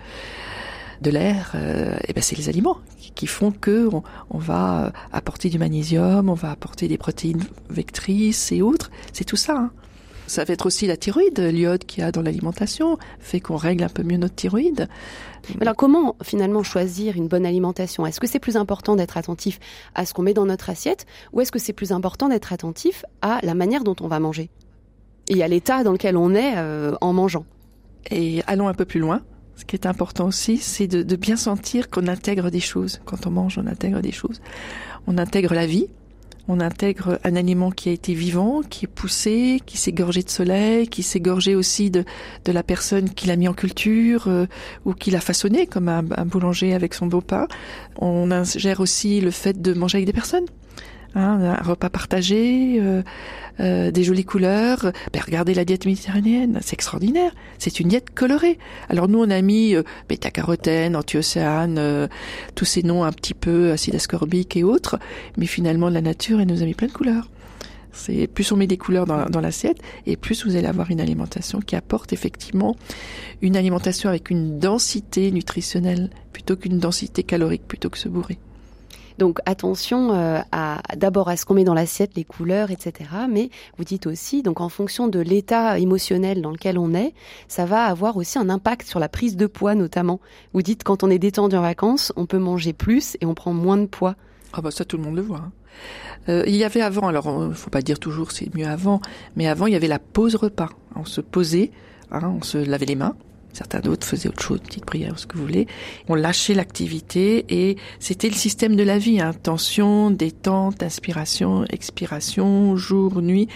de 1.01 1.11
l'air, 1.11 1.51
euh, 1.55 1.97
et 2.07 2.13
ben 2.13 2.21
c'est 2.21 2.37
les 2.37 2.49
aliments 2.49 2.77
qui 3.15 3.27
font 3.27 3.51
que 3.51 3.89
on, 4.29 4.37
va 4.37 4.91
apporter 5.11 5.49
du 5.49 5.57
magnésium, 5.57 6.29
on 6.29 6.35
va 6.35 6.51
apporter 6.51 6.87
des 6.87 6.97
protéines 6.97 7.43
vectrices 7.69 8.51
et 8.51 8.61
autres. 8.61 8.91
C'est 9.11 9.23
tout 9.23 9.35
ça. 9.35 9.57
Hein. 9.57 9.71
Ça 10.27 10.43
va 10.43 10.53
être 10.53 10.65
aussi 10.65 10.87
la 10.87 10.97
thyroïde, 10.97 11.39
l'iode 11.39 11.85
qu'il 11.85 12.03
y 12.03 12.05
a 12.05 12.11
dans 12.11 12.21
l'alimentation, 12.21 12.97
fait 13.19 13.39
qu'on 13.39 13.55
règle 13.55 13.83
un 13.83 13.89
peu 13.89 14.03
mieux 14.03 14.17
notre 14.17 14.35
thyroïde. 14.35 14.87
Alors 15.61 15.75
comment 15.75 16.17
finalement 16.21 16.63
choisir 16.63 17.15
une 17.15 17.27
bonne 17.27 17.45
alimentation? 17.45 18.05
Est-ce 18.05 18.19
que 18.19 18.27
c'est 18.27 18.39
plus 18.39 18.57
important 18.57 18.95
d'être 18.97 19.17
attentif 19.17 19.59
à 19.95 20.05
ce 20.05 20.13
qu'on 20.13 20.23
met 20.23 20.33
dans 20.33 20.45
notre 20.45 20.69
assiette 20.69 21.05
ou 21.31 21.41
est-ce 21.41 21.51
que 21.51 21.59
c'est 21.59 21.73
plus 21.73 21.93
important 21.93 22.27
d'être 22.27 22.51
attentif 22.51 23.05
à 23.21 23.39
la 23.41 23.53
manière 23.55 23.83
dont 23.83 23.95
on 24.01 24.07
va 24.07 24.19
manger? 24.19 24.49
Et 25.29 25.43
à 25.43 25.47
l'état 25.47 25.83
dans 25.83 25.93
lequel 25.93 26.17
on 26.17 26.35
est 26.35 26.53
euh, 26.57 26.95
en 27.01 27.13
mangeant 27.13 27.45
Et 28.11 28.43
allons 28.47 28.67
un 28.67 28.73
peu 28.73 28.85
plus 28.85 28.99
loin. 28.99 29.21
Ce 29.55 29.65
qui 29.65 29.75
est 29.75 29.87
important 29.87 30.27
aussi, 30.27 30.57
c'est 30.57 30.87
de, 30.87 31.15
bien 31.15 31.35
sentir 31.35 31.89
qu'on 31.89 32.07
intègre 32.07 32.51
des 32.51 32.59
choses. 32.59 33.01
Quand 33.05 33.25
on 33.25 33.31
mange, 33.31 33.57
on 33.57 33.65
intègre 33.65 34.01
des 34.01 34.11
choses. 34.11 34.39
On 35.07 35.17
intègre 35.17 35.55
la 35.55 35.65
vie, 35.65 35.87
on 36.47 36.59
intègre 36.59 37.19
un 37.23 37.35
aliment 37.35 37.71
qui 37.71 37.89
a 37.89 37.91
été 37.91 38.13
vivant, 38.13 38.61
qui 38.61 38.85
est 38.85 38.87
poussé, 38.87 39.61
qui 39.65 39.77
s'est 39.77 39.91
gorgé 39.91 40.23
de 40.23 40.29
soleil, 40.29 40.87
qui 40.87 41.03
s'est 41.03 41.19
gorgé 41.19 41.55
aussi 41.55 41.91
de, 41.91 42.05
de 42.45 42.51
la 42.51 42.63
personne 42.63 43.09
qui 43.09 43.27
l'a 43.27 43.35
mis 43.35 43.47
en 43.47 43.53
culture 43.53 44.27
euh, 44.27 44.45
ou 44.85 44.93
qui 44.93 45.11
l'a 45.11 45.19
façonné, 45.19 45.67
comme 45.67 45.89
un, 45.89 46.03
boulanger 46.03 46.73
avec 46.73 46.93
son 46.93 47.07
beau 47.07 47.21
pain. 47.21 47.47
On 47.97 48.31
ingère 48.31 48.79
aussi 48.79 49.21
le 49.21 49.31
fait 49.31 49.61
de 49.61 49.73
manger 49.73 49.97
avec 49.97 50.05
des 50.05 50.13
personnes. 50.13 50.45
Hein, 51.17 51.39
un 51.41 51.63
repas 51.63 51.89
partagé, 51.89 52.79
euh, 52.79 53.01
euh, 53.59 53.89
des 53.89 54.03
jolies 54.03 54.23
couleurs. 54.23 54.91
Ben, 55.11 55.21
regardez 55.25 55.55
la 55.55 55.65
diète 55.65 55.87
méditerranéenne, 55.87 56.59
c'est 56.61 56.75
extraordinaire. 56.75 57.31
C'est 57.57 57.79
une 57.79 57.87
diète 57.87 58.13
colorée. 58.13 58.59
Alors 58.87 59.07
nous, 59.07 59.17
on 59.17 59.31
a 59.31 59.41
mis 59.41 59.73
euh, 59.73 59.81
bêta-carotène, 60.09 60.95
antiocéane, 60.95 61.77
euh, 61.79 62.07
tous 62.53 62.65
ces 62.65 62.83
noms 62.83 63.03
un 63.03 63.11
petit 63.11 63.33
peu 63.33 63.71
acide 63.71 63.95
ascorbique 63.95 64.55
et 64.57 64.63
autres, 64.63 64.99
mais 65.37 65.47
finalement, 65.47 65.89
la 65.89 66.01
nature, 66.01 66.39
elle 66.39 66.49
nous 66.49 66.61
a 66.61 66.65
mis 66.65 66.75
plein 66.75 66.87
de 66.87 66.93
couleurs. 66.93 67.31
C'est 67.93 68.27
plus 68.27 68.51
on 68.51 68.57
met 68.57 68.67
des 68.67 68.77
couleurs 68.77 69.07
dans, 69.07 69.25
dans 69.25 69.41
l'assiette, 69.41 69.79
et 70.05 70.17
plus 70.17 70.45
vous 70.45 70.55
allez 70.55 70.67
avoir 70.67 70.91
une 70.91 71.01
alimentation 71.01 71.61
qui 71.61 71.75
apporte 71.75 72.13
effectivement 72.13 72.75
une 73.41 73.57
alimentation 73.57 74.07
avec 74.07 74.29
une 74.29 74.59
densité 74.59 75.31
nutritionnelle 75.31 76.11
plutôt 76.31 76.55
qu'une 76.55 76.77
densité 76.77 77.23
calorique 77.23 77.67
plutôt 77.67 77.89
que 77.89 77.97
se 77.97 78.07
bourrer. 78.07 78.37
Donc 79.17 79.39
attention 79.45 80.13
euh, 80.13 80.39
à 80.51 80.81
d'abord 80.95 81.29
à 81.29 81.37
ce 81.37 81.45
qu'on 81.45 81.55
met 81.55 81.63
dans 81.63 81.73
l'assiette, 81.73 82.11
les 82.15 82.23
couleurs, 82.23 82.71
etc. 82.71 83.09
Mais 83.29 83.49
vous 83.77 83.83
dites 83.83 84.07
aussi, 84.07 84.43
donc 84.43 84.61
en 84.61 84.69
fonction 84.69 85.07
de 85.07 85.19
l'état 85.19 85.79
émotionnel 85.79 86.41
dans 86.41 86.51
lequel 86.51 86.77
on 86.77 86.93
est, 86.93 87.13
ça 87.47 87.65
va 87.65 87.85
avoir 87.85 88.17
aussi 88.17 88.37
un 88.37 88.49
impact 88.49 88.87
sur 88.87 88.99
la 88.99 89.09
prise 89.09 89.35
de 89.35 89.47
poids 89.47 89.75
notamment. 89.75 90.19
Vous 90.53 90.61
dites 90.61 90.83
quand 90.83 91.03
on 91.03 91.09
est 91.09 91.19
détendu 91.19 91.55
en 91.55 91.61
vacances, 91.61 92.13
on 92.15 92.25
peut 92.25 92.37
manger 92.37 92.73
plus 92.73 93.17
et 93.21 93.25
on 93.25 93.33
prend 93.33 93.53
moins 93.53 93.77
de 93.77 93.87
poids. 93.87 94.15
Ah 94.53 94.61
bah 94.61 94.71
ça 94.71 94.85
tout 94.85 94.97
le 94.97 95.03
monde 95.03 95.15
le 95.15 95.21
voit. 95.21 95.37
Hein. 95.37 95.51
Euh, 96.29 96.43
il 96.47 96.55
y 96.55 96.63
avait 96.63 96.81
avant, 96.81 97.07
alors 97.07 97.47
il 97.49 97.55
faut 97.55 97.69
pas 97.69 97.81
dire 97.81 97.99
toujours 97.99 98.31
c'est 98.31 98.53
mieux 98.55 98.67
avant, 98.67 99.01
mais 99.35 99.47
avant 99.47 99.67
il 99.67 99.73
y 99.73 99.75
avait 99.75 99.87
la 99.87 99.99
pause 99.99 100.35
repas. 100.35 100.69
On 100.95 101.05
se 101.05 101.21
posait, 101.21 101.71
hein, 102.11 102.33
on 102.39 102.43
se 102.43 102.57
lavait 102.57 102.85
les 102.85 102.95
mains, 102.95 103.15
Certains 103.57 103.79
d'autres 103.79 104.05
faisaient 104.05 104.29
autre 104.29 104.43
chose, 104.43 104.59
petite 104.59 104.85
prière, 104.85 105.17
ce 105.17 105.25
que 105.25 105.35
vous 105.35 105.41
voulez. 105.41 105.65
On 106.07 106.13
lâchait 106.13 106.53
l'activité 106.53 107.43
et 107.49 107.77
c'était 107.99 108.29
le 108.29 108.35
système 108.35 108.75
de 108.75 108.83
la 108.83 108.99
vie, 108.99 109.19
hein. 109.19 109.31
tension, 109.33 110.11
détente, 110.11 110.83
inspiration, 110.83 111.65
expiration, 111.71 112.77
jour, 112.77 113.19
nuit. 113.19 113.47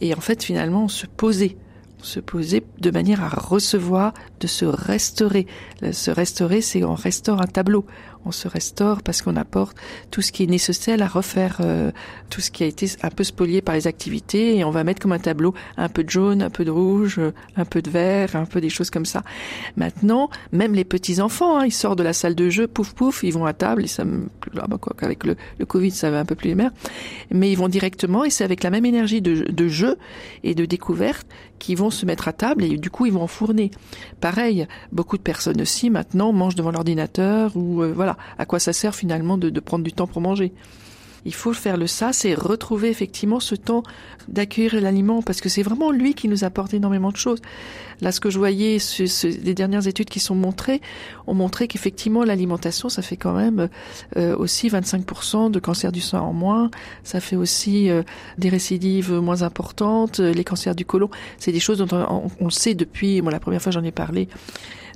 Et 0.00 0.14
en 0.14 0.20
fait, 0.20 0.42
finalement, 0.42 0.84
on 0.84 0.88
se 0.88 1.04
posait. 1.04 1.58
Se 2.04 2.20
poser 2.20 2.62
de 2.78 2.90
manière 2.90 3.22
à 3.22 3.28
recevoir, 3.28 4.14
de 4.40 4.46
se 4.46 4.64
restaurer. 4.64 5.46
Se 5.92 6.10
restaurer, 6.10 6.60
c'est 6.60 6.84
on 6.84 6.94
restaure 6.94 7.40
un 7.40 7.46
tableau 7.46 7.84
on 8.24 8.32
se 8.32 8.48
restaure 8.48 9.02
parce 9.02 9.22
qu'on 9.22 9.36
apporte 9.36 9.76
tout 10.10 10.22
ce 10.22 10.32
qui 10.32 10.42
est 10.44 10.46
nécessaire 10.46 11.00
à 11.00 11.06
refaire 11.06 11.58
euh, 11.60 11.90
tout 12.28 12.40
ce 12.40 12.50
qui 12.50 12.62
a 12.62 12.66
été 12.66 12.86
un 13.02 13.10
peu 13.10 13.24
spolié 13.24 13.62
par 13.62 13.74
les 13.74 13.86
activités 13.86 14.56
et 14.56 14.64
on 14.64 14.70
va 14.70 14.84
mettre 14.84 15.00
comme 15.00 15.12
un 15.12 15.18
tableau 15.18 15.54
un 15.76 15.88
peu 15.88 16.04
de 16.04 16.10
jaune, 16.10 16.42
un 16.42 16.50
peu 16.50 16.64
de 16.64 16.70
rouge, 16.70 17.20
un 17.56 17.64
peu 17.64 17.80
de 17.82 17.90
vert, 17.90 18.36
un 18.36 18.44
peu 18.44 18.60
des 18.60 18.68
choses 18.68 18.90
comme 18.90 19.06
ça. 19.06 19.22
Maintenant, 19.76 20.30
même 20.52 20.74
les 20.74 20.84
petits 20.84 21.20
enfants, 21.20 21.58
hein, 21.58 21.66
ils 21.66 21.72
sortent 21.72 21.98
de 21.98 22.04
la 22.04 22.12
salle 22.12 22.34
de 22.34 22.50
jeu, 22.50 22.66
pouf 22.66 22.92
pouf, 22.92 23.22
ils 23.22 23.32
vont 23.32 23.46
à 23.46 23.52
table 23.52 23.84
et 23.84 23.88
ça 23.88 24.04
ah 24.58 24.66
bah 24.68 24.78
quoi 24.80 24.94
qu'avec 24.98 25.24
le, 25.24 25.36
Covid 25.66 25.90
ça 25.90 26.10
va 26.10 26.20
un 26.20 26.24
peu 26.24 26.34
plus 26.34 26.48
les 26.48 26.54
mères, 26.54 26.72
mais 27.30 27.50
ils 27.50 27.56
vont 27.56 27.68
directement 27.68 28.24
et 28.24 28.30
c'est 28.30 28.44
avec 28.44 28.62
la 28.62 28.70
même 28.70 28.84
énergie 28.84 29.22
de 29.22 29.68
jeu 29.68 29.96
et 30.42 30.54
de 30.54 30.64
découverte 30.64 31.26
qu'ils 31.60 31.76
vont 31.76 31.90
se 31.90 32.04
mettre 32.04 32.26
à 32.26 32.32
table 32.32 32.64
et 32.64 32.76
du 32.76 32.90
coup 32.90 33.06
ils 33.06 33.12
vont 33.12 33.22
enfourner. 33.22 33.70
Pareil, 34.20 34.66
beaucoup 34.90 35.16
de 35.16 35.22
personnes 35.22 35.60
aussi 35.60 35.90
maintenant 35.90 36.32
mangent 36.32 36.56
devant 36.56 36.72
l'ordinateur 36.72 37.52
ou 37.54 37.82
euh, 37.82 37.92
voilà 37.94 38.16
à 38.38 38.46
quoi 38.46 38.58
ça 38.58 38.72
sert 38.72 38.96
finalement 38.96 39.38
de, 39.38 39.60
prendre 39.60 39.84
du 39.84 39.92
temps 39.92 40.08
pour 40.08 40.20
manger? 40.20 40.52
Il 41.26 41.34
faut 41.34 41.52
faire 41.52 41.76
le 41.76 41.86
ça, 41.86 42.14
c'est 42.14 42.32
retrouver 42.34 42.88
effectivement 42.88 43.40
ce 43.40 43.54
temps 43.54 43.82
d'accueillir 44.26 44.80
l'aliment 44.80 45.20
parce 45.20 45.42
que 45.42 45.50
c'est 45.50 45.62
vraiment 45.62 45.90
lui 45.90 46.14
qui 46.14 46.28
nous 46.28 46.44
apporte 46.44 46.72
énormément 46.72 47.10
de 47.10 47.16
choses. 47.16 47.40
Là, 48.00 48.12
ce 48.12 48.20
que 48.20 48.30
je 48.30 48.38
voyais, 48.38 48.78
les 49.24 49.54
dernières 49.54 49.86
études 49.86 50.08
qui 50.08 50.20
sont 50.20 50.34
montrées, 50.34 50.80
ont 51.26 51.34
montré 51.34 51.68
qu'effectivement 51.68 52.24
l'alimentation, 52.24 52.88
ça 52.88 53.02
fait 53.02 53.16
quand 53.16 53.34
même 53.34 53.68
euh, 54.16 54.36
aussi 54.36 54.68
25% 54.68 55.50
de 55.50 55.58
cancer 55.58 55.92
du 55.92 56.00
sang 56.00 56.20
en 56.20 56.32
moins, 56.32 56.70
ça 57.04 57.20
fait 57.20 57.36
aussi 57.36 57.90
euh, 57.90 58.02
des 58.38 58.48
récidives 58.48 59.12
moins 59.12 59.42
importantes, 59.42 60.18
les 60.18 60.44
cancers 60.44 60.74
du 60.74 60.84
côlon, 60.84 61.10
c'est 61.38 61.52
des 61.52 61.60
choses 61.60 61.78
dont 61.78 61.88
on, 61.92 62.30
on, 62.40 62.50
sait 62.50 62.74
depuis, 62.74 63.22
moi 63.22 63.32
la 63.32 63.40
première 63.40 63.62
fois 63.62 63.72
j'en 63.72 63.84
ai 63.84 63.92
parlé, 63.92 64.28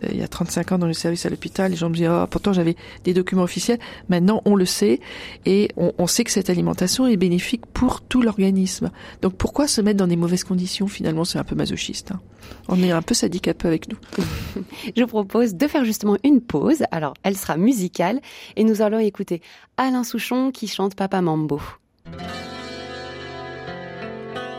euh, 0.02 0.08
il 0.12 0.18
y 0.18 0.22
a 0.22 0.28
35 0.28 0.72
ans 0.72 0.78
dans 0.78 0.86
le 0.86 0.92
service 0.92 1.26
à 1.26 1.30
l'hôpital, 1.30 1.70
les 1.70 1.76
gens 1.76 1.88
me 1.88 1.94
disaient 1.94 2.08
oh, 2.08 2.26
pourtant 2.28 2.52
j'avais 2.52 2.76
des 3.04 3.14
documents 3.14 3.42
officiels. 3.42 3.78
Maintenant, 4.08 4.42
on 4.44 4.56
le 4.56 4.66
sait 4.66 5.00
et 5.46 5.70
on, 5.76 6.06
sait 6.06 6.24
que 6.24 6.30
cette 6.30 6.50
alimentation 6.50 7.06
est 7.06 7.16
bénéfique 7.16 7.66
pour 7.66 8.00
tout 8.00 8.22
l'organisme. 8.22 8.90
Donc 9.22 9.34
pourquoi 9.34 9.68
se 9.68 9.80
mettre 9.80 9.98
dans 9.98 10.06
des 10.06 10.16
mauvaises 10.16 10.44
conditions 10.44 10.86
Finalement, 10.86 11.24
c'est 11.24 11.38
un 11.38 11.44
peu 11.44 11.54
masochiste. 11.54 12.12
Hein. 12.12 12.20
On 12.68 12.82
est 12.82 12.90
un 12.90 13.02
peu 13.02 13.14
sadique 13.14 13.48
un 13.48 13.54
peu 13.54 13.68
avec 13.68 13.88
nous. 13.88 13.98
Je 14.96 15.02
vous 15.02 15.08
propose 15.08 15.54
de 15.54 15.66
faire 15.66 15.84
justement 15.84 16.16
une 16.24 16.40
pause. 16.40 16.84
Alors, 16.90 17.14
elle 17.22 17.36
sera 17.36 17.56
musicale 17.56 18.20
et 18.56 18.64
nous 18.64 18.82
allons 18.82 18.98
écouter 18.98 19.42
Alain 19.76 20.04
Souchon 20.04 20.50
qui 20.50 20.66
chante 20.66 20.94
Papa 20.94 21.20
Mambo. 21.20 21.60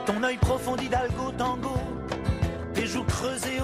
Ton 0.05 0.23
œil 0.23 0.37
profond 0.37 0.75
d'Hidalgo 0.75 1.31
tango, 1.37 1.77
tes 2.73 2.85
joues 2.85 3.03
creusées 3.03 3.59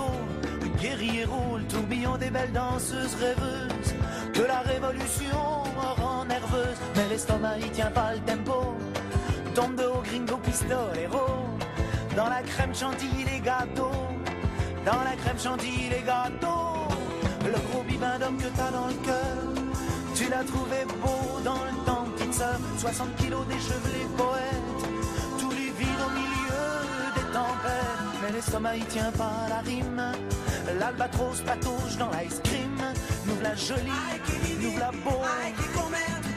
guerrier 0.81 1.25
roule, 1.25 1.63
tourbillon 1.69 2.17
des 2.17 2.29
belles 2.29 2.51
danseuses 2.51 3.15
rêveuses, 3.15 3.93
que 4.33 4.41
la 4.41 4.59
révolution 4.61 5.37
rend 5.97 6.25
nerveuse, 6.25 6.79
mais 6.95 7.07
l'estomac 7.09 7.57
il 7.59 7.71
tient 7.71 7.91
pas 7.91 8.13
le 8.13 8.19
tempo, 8.21 8.75
tombe 9.53 9.75
de 9.75 9.83
haut 9.83 10.01
gringo 10.03 10.37
pistolero, 10.37 11.27
dans 12.15 12.29
la 12.29 12.41
crème 12.41 12.73
chantilly 12.73 13.25
les 13.31 13.39
gâteaux, 13.39 14.10
dans 14.85 15.03
la 15.03 15.15
crème 15.15 15.39
chantilly 15.39 15.89
les 15.89 16.01
gâteaux, 16.01 16.88
le 17.45 17.59
gros 17.69 17.83
bibin 17.83 18.19
d'homme 18.19 18.38
que 18.38 18.47
t'as 18.55 18.71
dans 18.71 18.88
le 18.88 18.93
cœur, 19.05 19.38
tu 20.15 20.29
l'as 20.29 20.43
trouvé 20.43 20.85
beau 21.01 21.39
dans 21.43 21.63
le 21.69 21.85
temps, 21.85 22.05
petite 22.15 22.33
sœur, 22.33 22.59
60 22.77 23.15
kilos 23.17 23.45
déchevelés 23.47 24.07
poète, 24.17 24.81
tout 25.39 25.51
lui 25.51 25.71
vide 25.77 26.01
au 26.05 26.11
milieu 26.11 26.65
des 27.15 27.33
tempêtes, 27.33 28.21
mais 28.23 28.31
l'estomac 28.31 28.75
il 28.77 28.85
tient 28.85 29.11
pas 29.11 29.47
la 29.50 29.59
rime. 29.59 30.01
L'albatros 30.79 31.41
patouche 31.41 31.97
dans 31.97 32.09
l'ice 32.11 32.39
cream. 32.43 32.77
Nous 33.25 33.39
la 33.41 33.55
jolie, 33.55 33.91
nous 34.61 34.77
la 34.77 34.91
beau. 34.91 35.21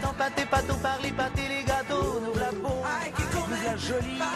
Tout 0.00 0.08
empâté, 0.08 0.44
pâteau 0.50 0.74
par 0.82 0.98
les 1.02 1.12
pâtés, 1.12 1.48
les 1.48 1.64
gâteaux. 1.64 2.20
Nous 2.24 2.38
la 2.38 2.50
beau, 2.50 2.82
nous 3.48 3.64
la 3.64 3.76
jolie. 3.76 4.33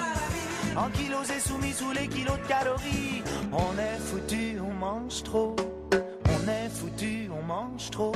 En 0.78 0.90
kilos 0.90 1.28
et 1.30 1.40
soumis 1.40 1.72
sous 1.72 1.90
les 1.90 2.06
kilos 2.06 2.38
de 2.38 2.46
calories. 2.46 3.22
On 3.52 3.76
est 3.78 3.98
foutu, 3.98 4.60
on 4.60 4.72
mange 4.72 5.22
trop. 5.24 5.56
On 5.92 6.48
est 6.48 6.68
foutu, 6.68 7.28
on 7.36 7.42
mange 7.42 7.90
trop. 7.90 8.12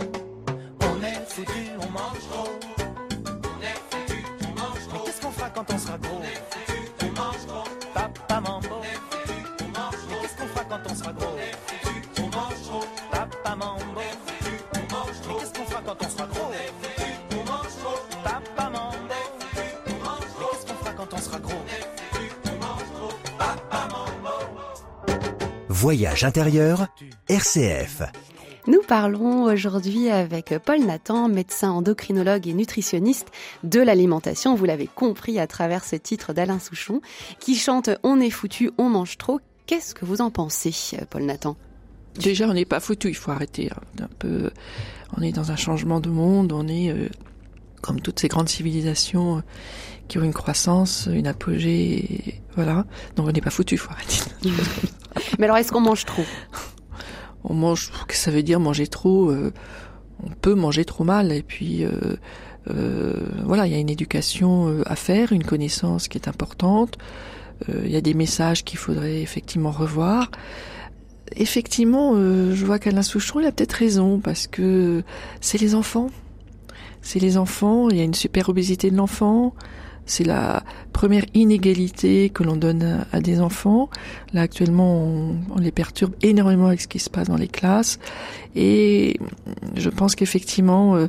On 0.81 1.03
est 1.03 1.29
foutu, 1.29 1.65
on 1.81 1.91
mange 1.91 2.25
trop. 2.31 2.49
On 3.19 3.63
est 3.63 3.81
foutu, 3.91 4.25
on 4.45 4.61
mange 4.61 4.89
trop. 4.89 5.05
Qu'est-ce 5.05 5.21
qu'on 5.21 5.33
fera 5.33 5.51
quand 5.51 5.73
on 5.73 5.79
sera 5.79 5.99
gros? 5.99 6.21
On 6.21 6.23
est 6.23 6.43
foutu, 6.51 6.79
on 7.03 7.21
mange 7.21 7.47
trop. 7.49 7.65
Papa 7.95 8.41
mambo. 8.41 8.81
Qu'est-ce 10.21 10.37
qu'on 10.37 10.47
fera 10.47 10.65
quand 10.65 10.91
on 10.91 10.95
sera 10.95 11.13
gros? 11.13 11.32
Voyage 25.83 26.23
intérieur, 26.23 26.87
RCF. 27.29 28.03
Nous 28.69 28.83
parlons 28.87 29.43
aujourd'hui 29.43 30.11
avec 30.11 30.55
Paul 30.65 30.79
Nathan, 30.79 31.29
médecin 31.29 31.73
endocrinologue 31.73 32.47
et 32.47 32.53
nutritionniste 32.53 33.33
de 33.65 33.81
l'alimentation. 33.81 34.55
Vous 34.55 34.65
l'avez 34.65 34.87
compris 34.87 35.41
à 35.41 35.49
travers 35.49 35.83
ce 35.83 35.97
titre 35.97 36.33
d'Alain 36.35 36.61
Souchon, 36.61 37.01
qui 37.41 37.57
chante 37.57 37.91
On 38.05 38.21
est 38.21 38.31
foutu, 38.31 38.71
on 38.79 38.91
mange 38.91 39.19
trop. 39.19 39.41
Qu'est-ce 39.67 39.93
que 39.93 40.05
vous 40.05 40.21
en 40.21 40.31
pensez, 40.31 40.73
Paul 41.11 41.25
Nathan? 41.25 41.57
Déjà, 42.15 42.47
on 42.47 42.55
n'est 42.55 42.65
pas 42.65 42.79
foutu, 42.79 43.09
il 43.09 43.17
faut 43.17 43.33
arrêter. 43.33 43.69
Hein, 43.73 44.05
un 44.05 44.11
peu, 44.21 44.53
on 45.17 45.21
est 45.21 45.33
dans 45.33 45.51
un 45.51 45.57
changement 45.57 45.99
de 45.99 46.11
monde, 46.11 46.53
on 46.53 46.69
est 46.69 46.91
euh, 46.91 47.09
comme 47.81 48.01
toutes 48.01 48.21
ces 48.21 48.29
grandes 48.29 48.49
civilisations 48.49 49.39
euh, 49.39 49.41
qui 50.07 50.19
ont 50.19 50.23
une 50.23 50.33
croissance, 50.33 51.09
une 51.13 51.27
apogée, 51.27 52.41
voilà. 52.55 52.87
Donc 53.17 53.27
on 53.27 53.33
n'est 53.33 53.41
pas 53.41 53.51
foutu, 53.51 53.75
il 53.75 53.79
faut 53.79 53.91
arrêter. 53.91 54.21
Mais 55.39 55.45
alors, 55.45 55.57
est-ce 55.57 55.73
qu'on 55.73 55.81
mange 55.81 56.05
trop? 56.05 56.25
On 57.45 57.55
mange, 57.55 57.91
qu'est-ce 57.91 58.07
que 58.07 58.15
ça 58.15 58.31
veut 58.31 58.43
dire 58.43 58.61
manger 58.61 58.87
trop? 58.87 59.31
Euh, 59.31 59.53
On 60.25 60.31
peut 60.31 60.55
manger 60.55 60.85
trop 60.85 61.05
mal, 61.05 61.33
et 61.33 61.43
puis 61.43 61.85
euh, 61.85 61.91
euh, 62.71 63.15
voilà, 63.45 63.67
il 63.67 63.73
y 63.73 63.77
a 63.77 63.79
une 63.79 63.91
éducation 63.91 64.83
à 64.87 64.95
faire, 64.95 65.33
une 65.33 65.43
connaissance 65.43 66.07
qui 66.09 66.17
est 66.19 66.29
importante. 66.29 66.97
Il 67.69 67.91
y 67.91 67.97
a 67.97 68.01
des 68.01 68.15
messages 68.15 68.65
qu'il 68.65 68.79
faudrait 68.79 69.23
effectivement 69.23 69.71
revoir. 69.71 70.31
Effectivement, 71.37 72.15
je 72.17 72.65
vois 72.65 72.79
qu'Alain 72.79 73.03
Souchon, 73.03 73.41
il 73.41 73.47
a 73.47 73.53
peut-être 73.53 73.73
raison, 73.73 74.19
parce 74.19 74.47
que 74.47 75.03
c'est 75.41 75.61
les 75.61 75.75
enfants. 75.75 76.11
C'est 77.03 77.19
les 77.19 77.37
enfants, 77.37 77.89
il 77.89 77.97
y 77.97 78.01
a 78.01 78.05
une 78.05 78.15
super 78.15 78.49
obésité 78.49 78.91
de 78.91 78.97
l'enfant, 78.97 79.55
c'est 80.07 80.25
la 80.25 80.63
première 80.93 81.25
inégalité 81.35 82.31
que 82.31 82.43
l'on 82.43 82.57
donne 82.57 83.05
à 83.13 83.21
des 83.21 83.41
enfants. 83.41 83.89
Là, 84.33 84.43
actuellement, 84.43 84.97
on, 84.97 85.59
les 85.59 85.73
perturbe 85.73 86.15
énormément 86.23 86.67
avec 86.67 86.81
ce 86.81 86.89
qui 86.89 86.99
se 86.99 87.11
passe 87.11 87.29
dans 87.29 87.37
les 87.37 87.49
classes. 87.49 87.99
Et 88.55 89.19
je 89.77 89.89
pense 89.89 90.15
qu'effectivement, 90.15 90.97
euh, 90.97 91.07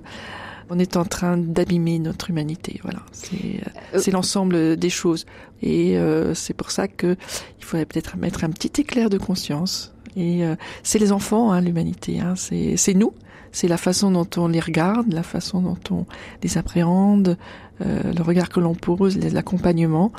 on 0.70 0.80
est 0.80 0.96
en 0.96 1.06
train 1.06 1.38
d'abîmer 1.38 2.00
notre 2.00 2.30
humanité. 2.30 2.80
Voilà, 2.84 3.00
c'est 3.12 3.62
euh, 3.94 4.12
l'ensemble 4.12 4.78
des 4.78 4.90
choses. 4.90 5.26
Et 5.62 5.98
euh, 5.98 6.34
c'est 6.34 6.54
pour 6.54 6.72
ça 6.72 6.88
que 6.88 7.16
il 7.60 7.66
faudrait 7.66 7.86
peut-être 7.86 8.18
mettre 8.18 8.44
un 8.44 8.50
petit 8.50 8.82
éclair 8.82 9.10
de 9.10 9.18
conscience. 9.18 9.94
Et 10.16 10.44
c'est 10.84 11.00
les 11.00 11.12
enfants, 11.12 11.52
hein, 11.52 11.60
l'humanité. 11.60 12.20
Hein, 12.20 12.36
c'est 12.36 12.94
nous 12.94 13.14
c'est 13.54 13.68
la 13.68 13.78
façon 13.78 14.12
dont 14.12 14.28
on 14.36 14.48
les 14.48 14.60
regarde, 14.60 15.14
la 15.14 15.24
façon 15.24 15.62
dont 15.62 15.78
on 15.92 16.06
les 16.42 16.58
appréhende, 16.58 17.38
le 17.80 18.22
regard 18.22 18.50
que 18.50 18.60
l'on 18.60 18.76
pose, 18.76 19.18
l'accompagnement, 19.18 20.12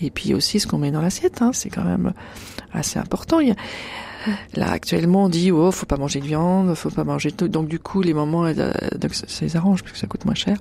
et 0.00 0.10
puis 0.10 0.34
aussi 0.34 0.60
ce 0.60 0.66
qu'on 0.66 0.78
met 0.78 0.90
dans 0.90 1.00
l'assiette. 1.00 1.42
Hein, 1.42 1.50
c'est 1.52 1.70
quand 1.70 1.84
même 1.84 2.12
assez 2.72 2.98
important. 2.98 3.40
Il 3.40 3.48
y 3.48 3.52
a, 3.52 3.56
Là, 4.54 4.70
actuellement, 4.70 5.24
on 5.24 5.28
dit, 5.28 5.52
oh, 5.52 5.70
faut 5.70 5.86
pas 5.86 5.96
manger 5.96 6.20
de 6.20 6.26
viande, 6.26 6.74
faut 6.74 6.90
pas 6.90 7.04
manger 7.04 7.32
tout. 7.32 7.48
Donc, 7.48 7.68
du 7.68 7.78
coup, 7.78 8.02
les 8.02 8.14
mamans, 8.14 8.46
euh, 8.46 8.72
donc, 8.98 9.14
ça 9.14 9.26
les 9.40 9.56
arrange 9.56 9.82
parce 9.82 9.92
que 9.92 9.98
ça 9.98 10.06
coûte 10.06 10.24
moins 10.24 10.34
cher. 10.34 10.58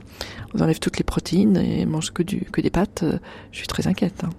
On 0.53 0.61
enlève 0.61 0.79
toutes 0.79 0.97
les 0.97 1.03
protéines 1.03 1.57
et 1.57 1.85
mange 1.85 2.11
que 2.11 2.23
du, 2.23 2.41
que 2.51 2.61
des 2.61 2.69
pâtes. 2.69 3.03
Je 3.51 3.57
suis 3.57 3.67
très 3.67 3.87
inquiète. 3.87 4.23
Hein. 4.23 4.29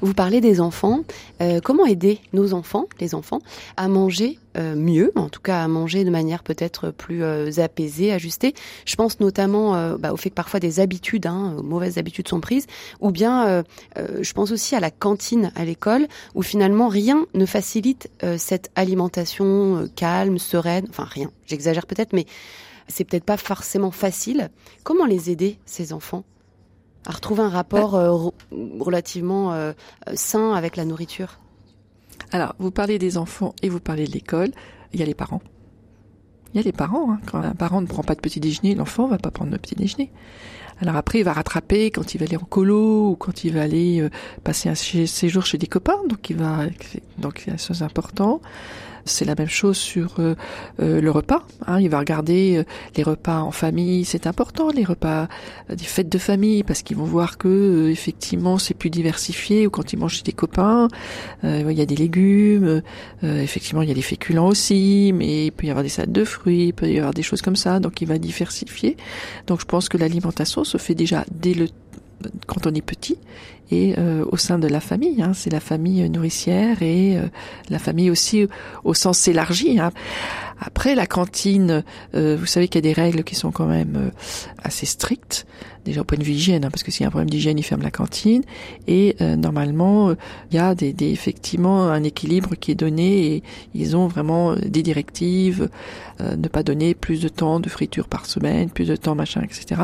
Vous 0.00 0.14
parlez 0.14 0.40
des 0.40 0.60
enfants. 0.60 1.00
Euh, 1.40 1.60
comment 1.62 1.86
aider 1.86 2.20
nos 2.32 2.54
enfants, 2.54 2.86
les 3.00 3.14
enfants, 3.14 3.40
à 3.76 3.88
manger 3.88 4.38
euh, 4.56 4.74
mieux, 4.76 5.12
en 5.16 5.28
tout 5.28 5.40
cas 5.40 5.62
à 5.62 5.68
manger 5.68 6.04
de 6.04 6.10
manière 6.10 6.42
peut-être 6.42 6.90
plus 6.90 7.22
euh, 7.22 7.50
apaisée, 7.58 8.12
ajustée? 8.12 8.54
Je 8.84 8.96
pense 8.96 9.20
notamment 9.20 9.96
bah, 9.98 10.12
au 10.12 10.16
fait 10.16 10.30
que 10.30 10.34
parfois 10.34 10.60
des 10.60 10.80
habitudes, 10.80 11.26
hein, 11.26 11.56
mauvaises 11.62 11.98
habitudes 11.98 12.28
sont 12.28 12.40
prises, 12.40 12.66
ou 13.00 13.10
bien 13.10 13.64
je 13.96 14.32
pense 14.32 14.50
aussi 14.50 14.74
à 14.74 14.80
la 14.80 14.90
cantine 14.90 15.52
à 15.54 15.64
l'école, 15.64 16.06
où 16.34 16.42
finalement 16.42 16.88
rien 16.88 17.26
ne 17.34 17.46
facilite 17.46 18.10
cette 18.36 18.70
alimentation 18.74 19.88
calme, 19.96 20.38
sereine, 20.38 20.86
enfin 20.90 21.04
rien, 21.04 21.30
j'exagère 21.46 21.86
peut-être, 21.86 22.12
mais 22.12 22.26
c'est 22.88 23.04
peut-être 23.04 23.24
pas 23.24 23.36
forcément 23.36 23.90
facile. 23.90 24.50
Comment 24.82 25.06
les 25.06 25.30
aider, 25.30 25.58
ces 25.66 25.92
enfants? 25.92 26.24
À 27.06 27.12
retrouver 27.12 27.42
un 27.42 27.48
rapport 27.48 27.94
euh, 27.94 28.30
relativement 28.80 29.52
euh, 29.52 29.72
sain 30.14 30.54
avec 30.54 30.76
la 30.76 30.84
nourriture 30.84 31.38
Alors, 32.32 32.54
vous 32.58 32.70
parlez 32.70 32.98
des 32.98 33.18
enfants 33.18 33.54
et 33.62 33.68
vous 33.68 33.80
parlez 33.80 34.06
de 34.06 34.12
l'école. 34.12 34.50
Il 34.92 35.00
y 35.00 35.02
a 35.02 35.06
les 35.06 35.14
parents. 35.14 35.42
Il 36.52 36.58
y 36.58 36.60
a 36.60 36.62
les 36.62 36.72
parents. 36.72 37.12
Hein. 37.12 37.20
Quand 37.26 37.38
un 37.38 37.54
parent 37.54 37.80
ne 37.80 37.86
prend 37.86 38.02
pas 38.02 38.14
de 38.14 38.20
petit 38.20 38.40
déjeuner, 38.40 38.74
l'enfant 38.74 39.06
va 39.06 39.18
pas 39.18 39.30
prendre 39.30 39.50
de 39.50 39.56
petit 39.56 39.74
déjeuner. 39.74 40.12
Alors 40.80 40.96
après, 40.96 41.20
il 41.20 41.24
va 41.24 41.32
rattraper 41.32 41.90
quand 41.90 42.14
il 42.14 42.18
va 42.18 42.24
aller 42.24 42.36
en 42.36 42.44
colo 42.44 43.10
ou 43.10 43.16
quand 43.16 43.44
il 43.44 43.54
va 43.54 43.62
aller 43.62 44.00
euh, 44.00 44.10
passer 44.42 44.68
un 44.68 44.74
séjour 44.74 45.46
chez 45.46 45.58
des 45.58 45.66
copains. 45.66 45.98
Donc 46.08 46.30
il 46.30 46.36
va, 46.36 46.66
donc 47.18 47.46
c'est 47.56 47.82
importante. 47.82 48.40
C'est 49.04 49.24
la 49.24 49.34
même 49.34 49.48
chose 49.48 49.76
sur 49.76 50.14
euh, 50.18 50.34
euh, 50.80 51.00
le 51.00 51.10
repas. 51.10 51.46
Hein. 51.66 51.80
Il 51.80 51.90
va 51.90 51.98
regarder 51.98 52.56
euh, 52.56 52.64
les 52.96 53.02
repas 53.02 53.40
en 53.40 53.50
famille, 53.50 54.04
c'est 54.04 54.26
important, 54.26 54.70
les 54.70 54.84
repas 54.84 55.28
des 55.68 55.84
fêtes 55.84 56.08
de 56.08 56.18
famille, 56.18 56.62
parce 56.62 56.82
qu'ils 56.82 56.96
vont 56.96 57.04
voir 57.04 57.36
que 57.36 57.90
effectivement 57.90 58.58
c'est 58.58 58.74
plus 58.74 58.90
diversifié. 58.90 59.66
Ou 59.66 59.70
quand 59.70 59.92
ils 59.92 59.98
mangent 59.98 60.16
chez 60.16 60.22
des 60.22 60.32
copains, 60.32 60.88
il 61.42 61.72
y 61.72 61.80
a 61.80 61.86
des 61.86 61.96
légumes, 61.96 62.82
effectivement 63.22 63.82
il 63.82 63.88
y 63.88 63.92
a 63.92 63.94
des 63.94 64.02
féculents 64.02 64.48
aussi, 64.48 65.12
mais 65.14 65.46
il 65.46 65.52
peut 65.52 65.66
y 65.66 65.70
avoir 65.70 65.82
des 65.82 65.88
salades 65.88 66.12
de 66.12 66.24
fruits, 66.24 66.66
il 66.68 66.72
peut 66.72 66.88
y 66.88 66.98
avoir 66.98 67.14
des 67.14 67.22
choses 67.22 67.42
comme 67.42 67.56
ça. 67.56 67.80
Donc 67.80 68.00
il 68.00 68.08
va 68.08 68.18
diversifier. 68.18 68.96
Donc 69.46 69.60
je 69.60 69.66
pense 69.66 69.88
que 69.88 69.98
l'alimentation 69.98 70.64
se 70.64 70.78
fait 70.78 70.94
déjà 70.94 71.24
dès 71.30 71.54
le 71.54 71.68
quand 72.46 72.66
on 72.66 72.74
est 72.74 72.80
petit 72.80 73.18
et 73.70 73.94
euh, 73.98 74.24
au 74.30 74.36
sein 74.36 74.58
de 74.58 74.68
la 74.68 74.80
famille. 74.80 75.22
Hein, 75.22 75.32
c'est 75.34 75.50
la 75.50 75.60
famille 75.60 76.08
nourricière 76.08 76.82
et 76.82 77.16
euh, 77.16 77.22
la 77.70 77.78
famille 77.78 78.10
aussi 78.10 78.46
au 78.84 78.94
sens 78.94 79.26
élargi. 79.28 79.78
Hein. 79.78 79.92
Après 80.64 80.94
la 80.94 81.06
cantine, 81.06 81.84
euh, 82.14 82.36
vous 82.38 82.46
savez 82.46 82.68
qu'il 82.68 82.84
y 82.84 82.88
a 82.88 82.94
des 82.94 83.00
règles 83.00 83.22
qui 83.22 83.34
sont 83.34 83.50
quand 83.50 83.66
même 83.66 84.10
assez 84.62 84.86
strictes 84.86 85.46
déjà 85.84 86.00
au 86.00 86.04
point 86.04 86.18
de 86.18 86.24
vue 86.24 86.32
hygiène, 86.32 86.64
hein, 86.64 86.70
parce 86.70 86.82
que 86.82 86.90
s'il 86.90 87.02
y 87.02 87.04
a 87.04 87.08
un 87.08 87.10
problème 87.10 87.30
d'hygiène, 87.30 87.58
ils 87.58 87.62
ferment 87.62 87.84
la 87.84 87.90
cantine. 87.90 88.42
Et 88.86 89.16
euh, 89.20 89.36
normalement, 89.36 90.08
euh, 90.08 90.14
il 90.50 90.56
y 90.56 90.58
a 90.58 90.74
des, 90.74 90.92
des, 90.92 91.10
effectivement 91.10 91.88
un 91.88 92.02
équilibre 92.02 92.54
qui 92.54 92.70
est 92.70 92.74
donné 92.74 93.26
et 93.26 93.42
ils 93.74 93.96
ont 93.96 94.06
vraiment 94.06 94.52
euh, 94.52 94.56
des 94.56 94.82
directives, 94.82 95.68
ne 96.20 96.46
pas 96.46 96.62
donner 96.62 96.94
plus 96.94 97.20
de 97.20 97.28
temps 97.28 97.58
de 97.58 97.68
friture 97.68 98.06
par 98.06 98.24
semaine, 98.26 98.70
plus 98.70 98.86
de 98.86 98.94
temps 98.94 99.16
machin, 99.16 99.42
etc. 99.42 99.82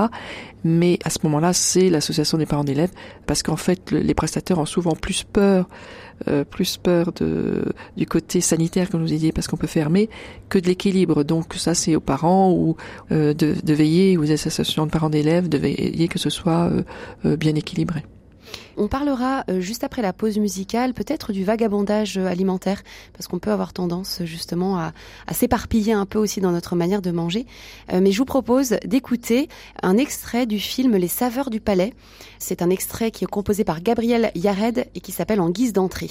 Mais 0.62 1.00
à 1.04 1.10
ce 1.10 1.18
moment-là, 1.24 1.52
c'est 1.52 1.90
l'association 1.90 2.38
des 2.38 2.46
parents 2.46 2.62
d'élèves, 2.62 2.92
parce 3.26 3.42
qu'en 3.42 3.56
fait, 3.56 3.90
les 3.90 4.14
prestataires 4.14 4.60
ont 4.60 4.66
souvent 4.66 4.94
plus 4.94 5.24
peur 5.24 5.68
euh, 6.28 6.44
plus 6.44 6.76
peur 6.76 7.12
de, 7.12 7.64
du 7.96 8.06
côté 8.06 8.40
sanitaire, 8.40 8.90
comme 8.90 9.00
nous 9.00 9.06
dit, 9.06 9.32
parce 9.32 9.48
qu'on 9.48 9.56
peut 9.56 9.66
fermer, 9.66 10.08
que 10.48 10.58
de 10.58 10.66
l'équilibre. 10.66 11.24
Donc 11.24 11.54
ça, 11.54 11.74
c'est 11.74 11.96
aux 11.96 12.00
parents 12.00 12.52
ou 12.52 12.76
euh, 13.12 13.32
de, 13.32 13.54
de, 13.62 13.74
veiller, 13.74 14.18
aux 14.18 14.30
associations 14.30 14.86
de 14.86 14.90
parents 14.90 15.10
d'élèves, 15.10 15.48
de 15.48 15.58
veiller 15.58 16.08
que 16.08 16.18
ce 16.18 16.30
soit 16.30 16.70
euh, 17.24 17.36
bien 17.36 17.54
équilibré. 17.54 18.04
On 18.76 18.88
parlera 18.88 19.44
euh, 19.50 19.60
juste 19.60 19.84
après 19.84 20.02
la 20.02 20.12
pause 20.12 20.38
musicale 20.38 20.94
peut-être 20.94 21.32
du 21.32 21.44
vagabondage 21.44 22.18
euh, 22.18 22.26
alimentaire, 22.26 22.82
parce 23.12 23.26
qu'on 23.26 23.38
peut 23.38 23.50
avoir 23.50 23.72
tendance 23.72 24.22
justement 24.24 24.78
à, 24.78 24.92
s'éparpiller 25.32 25.92
un 25.92 26.06
peu 26.06 26.18
aussi 26.18 26.40
dans 26.40 26.52
notre 26.52 26.76
manière 26.76 27.02
de 27.02 27.10
manger. 27.10 27.46
Euh, 27.92 28.00
mais 28.00 28.12
je 28.12 28.18
vous 28.18 28.24
propose 28.24 28.76
d'écouter 28.84 29.48
un 29.82 29.96
extrait 29.96 30.46
du 30.46 30.58
film 30.58 30.96
Les 30.96 31.08
saveurs 31.08 31.50
du 31.50 31.60
palais. 31.60 31.94
C'est 32.38 32.62
un 32.62 32.70
extrait 32.70 33.10
qui 33.10 33.24
est 33.24 33.30
composé 33.30 33.64
par 33.64 33.80
Gabriel 33.80 34.30
Yared 34.34 34.86
et 34.94 35.00
qui 35.00 35.12
s'appelle 35.12 35.40
En 35.40 35.50
guise 35.50 35.72
d'entrée. 35.72 36.10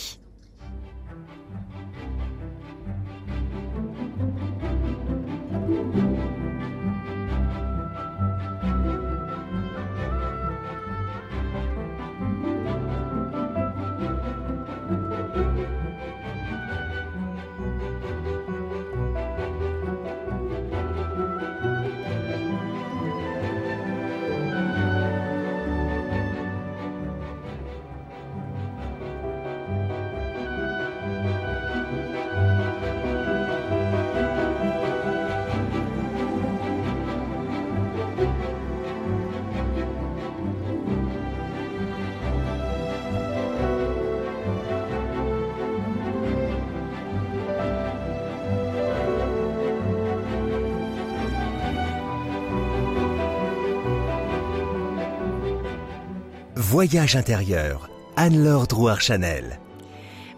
Voyage 56.72 57.16
intérieur, 57.16 57.90
Anne-Laure 58.16 58.68
Drouard-Chanel. 58.68 59.60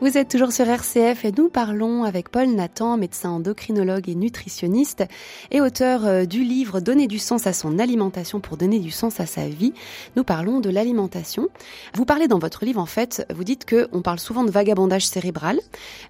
Vous 0.01 0.17
êtes 0.17 0.29
toujours 0.29 0.51
sur 0.51 0.67
RCF 0.67 1.25
et 1.25 1.31
nous 1.31 1.49
parlons 1.49 2.05
avec 2.05 2.29
Paul 2.29 2.47
Nathan, 2.47 2.97
médecin 2.97 3.29
endocrinologue 3.29 4.09
et 4.09 4.15
nutritionniste 4.15 5.03
et 5.51 5.61
auteur 5.61 6.07
euh, 6.07 6.25
du 6.25 6.43
livre 6.43 6.79
Donner 6.79 7.05
du 7.05 7.19
sens 7.19 7.45
à 7.45 7.53
son 7.53 7.77
alimentation 7.77 8.39
pour 8.39 8.57
donner 8.57 8.79
du 8.79 8.89
sens 8.89 9.19
à 9.19 9.27
sa 9.27 9.47
vie. 9.47 9.75
Nous 10.15 10.23
parlons 10.23 10.59
de 10.59 10.71
l'alimentation. 10.71 11.49
Vous 11.93 12.03
parlez 12.03 12.27
dans 12.27 12.39
votre 12.39 12.65
livre, 12.65 12.81
en 12.81 12.87
fait, 12.87 13.27
vous 13.31 13.43
dites 13.43 13.63
que 13.63 13.89
on 13.91 14.01
parle 14.01 14.17
souvent 14.17 14.43
de 14.43 14.49
vagabondage 14.49 15.05
cérébral, 15.05 15.59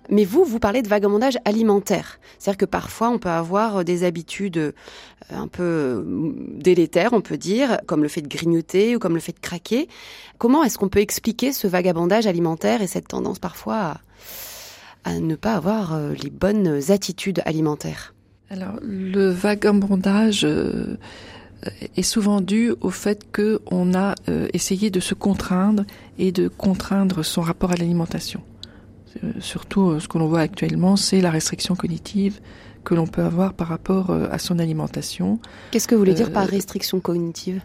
mais 0.09 0.23
vous, 0.23 0.45
vous 0.45 0.59
parlez 0.59 0.83
de 0.83 0.87
vagabondage 0.87 1.37
alimentaire. 1.43 2.21
C'est-à-dire 2.39 2.59
que 2.59 2.65
parfois 2.65 3.09
on 3.09 3.19
peut 3.19 3.27
avoir 3.27 3.79
euh, 3.79 3.83
des 3.83 4.05
habitudes 4.05 4.55
euh, 4.57 4.71
un 5.31 5.49
peu 5.49 6.05
délétères, 6.55 7.11
on 7.11 7.19
peut 7.19 7.37
dire, 7.37 7.81
comme 7.87 8.03
le 8.03 8.09
fait 8.09 8.21
de 8.21 8.29
grignoter 8.29 8.95
ou 8.95 8.99
comme 8.99 9.15
le 9.15 9.19
fait 9.19 9.33
de 9.33 9.39
craquer. 9.39 9.89
Comment 10.41 10.63
est-ce 10.63 10.79
qu'on 10.79 10.89
peut 10.89 11.01
expliquer 11.01 11.53
ce 11.53 11.67
vagabondage 11.67 12.25
alimentaire 12.25 12.81
et 12.81 12.87
cette 12.87 13.07
tendance 13.07 13.37
parfois 13.37 13.97
à, 15.03 15.19
ne 15.19 15.35
pas 15.35 15.53
avoir 15.53 15.93
euh, 15.93 16.15
les 16.15 16.31
bonnes 16.31 16.81
attitudes 16.89 17.43
alimentaires? 17.45 18.15
Alors, 18.49 18.73
le 18.81 19.29
vagabondage 19.29 20.43
euh, 20.43 20.97
est 21.95 22.01
souvent 22.01 22.41
dû 22.41 22.73
au 22.81 22.89
fait 22.89 23.27
qu'on 23.31 23.93
a 23.93 24.15
euh, 24.29 24.47
essayé 24.51 24.89
de 24.89 24.99
se 24.99 25.13
contraindre 25.13 25.83
et 26.17 26.31
de 26.31 26.47
contraindre 26.47 27.23
son 27.23 27.41
rapport 27.41 27.73
à 27.73 27.75
l'alimentation. 27.75 28.41
Surtout, 29.41 29.99
ce 29.99 30.07
que 30.07 30.17
l'on 30.17 30.27
voit 30.27 30.39
actuellement, 30.39 30.95
c'est 30.95 31.21
la 31.21 31.29
restriction 31.29 31.75
cognitive 31.75 32.39
que 32.83 32.95
l'on 32.95 33.05
peut 33.05 33.21
avoir 33.21 33.53
par 33.53 33.67
rapport 33.67 34.09
à 34.09 34.39
son 34.39 34.57
alimentation. 34.57 35.37
Qu'est-ce 35.69 35.87
que 35.87 35.93
vous 35.93 36.01
voulez 36.01 36.15
dire 36.15 36.33
par 36.33 36.47
restriction 36.47 36.99
cognitive? 36.99 37.61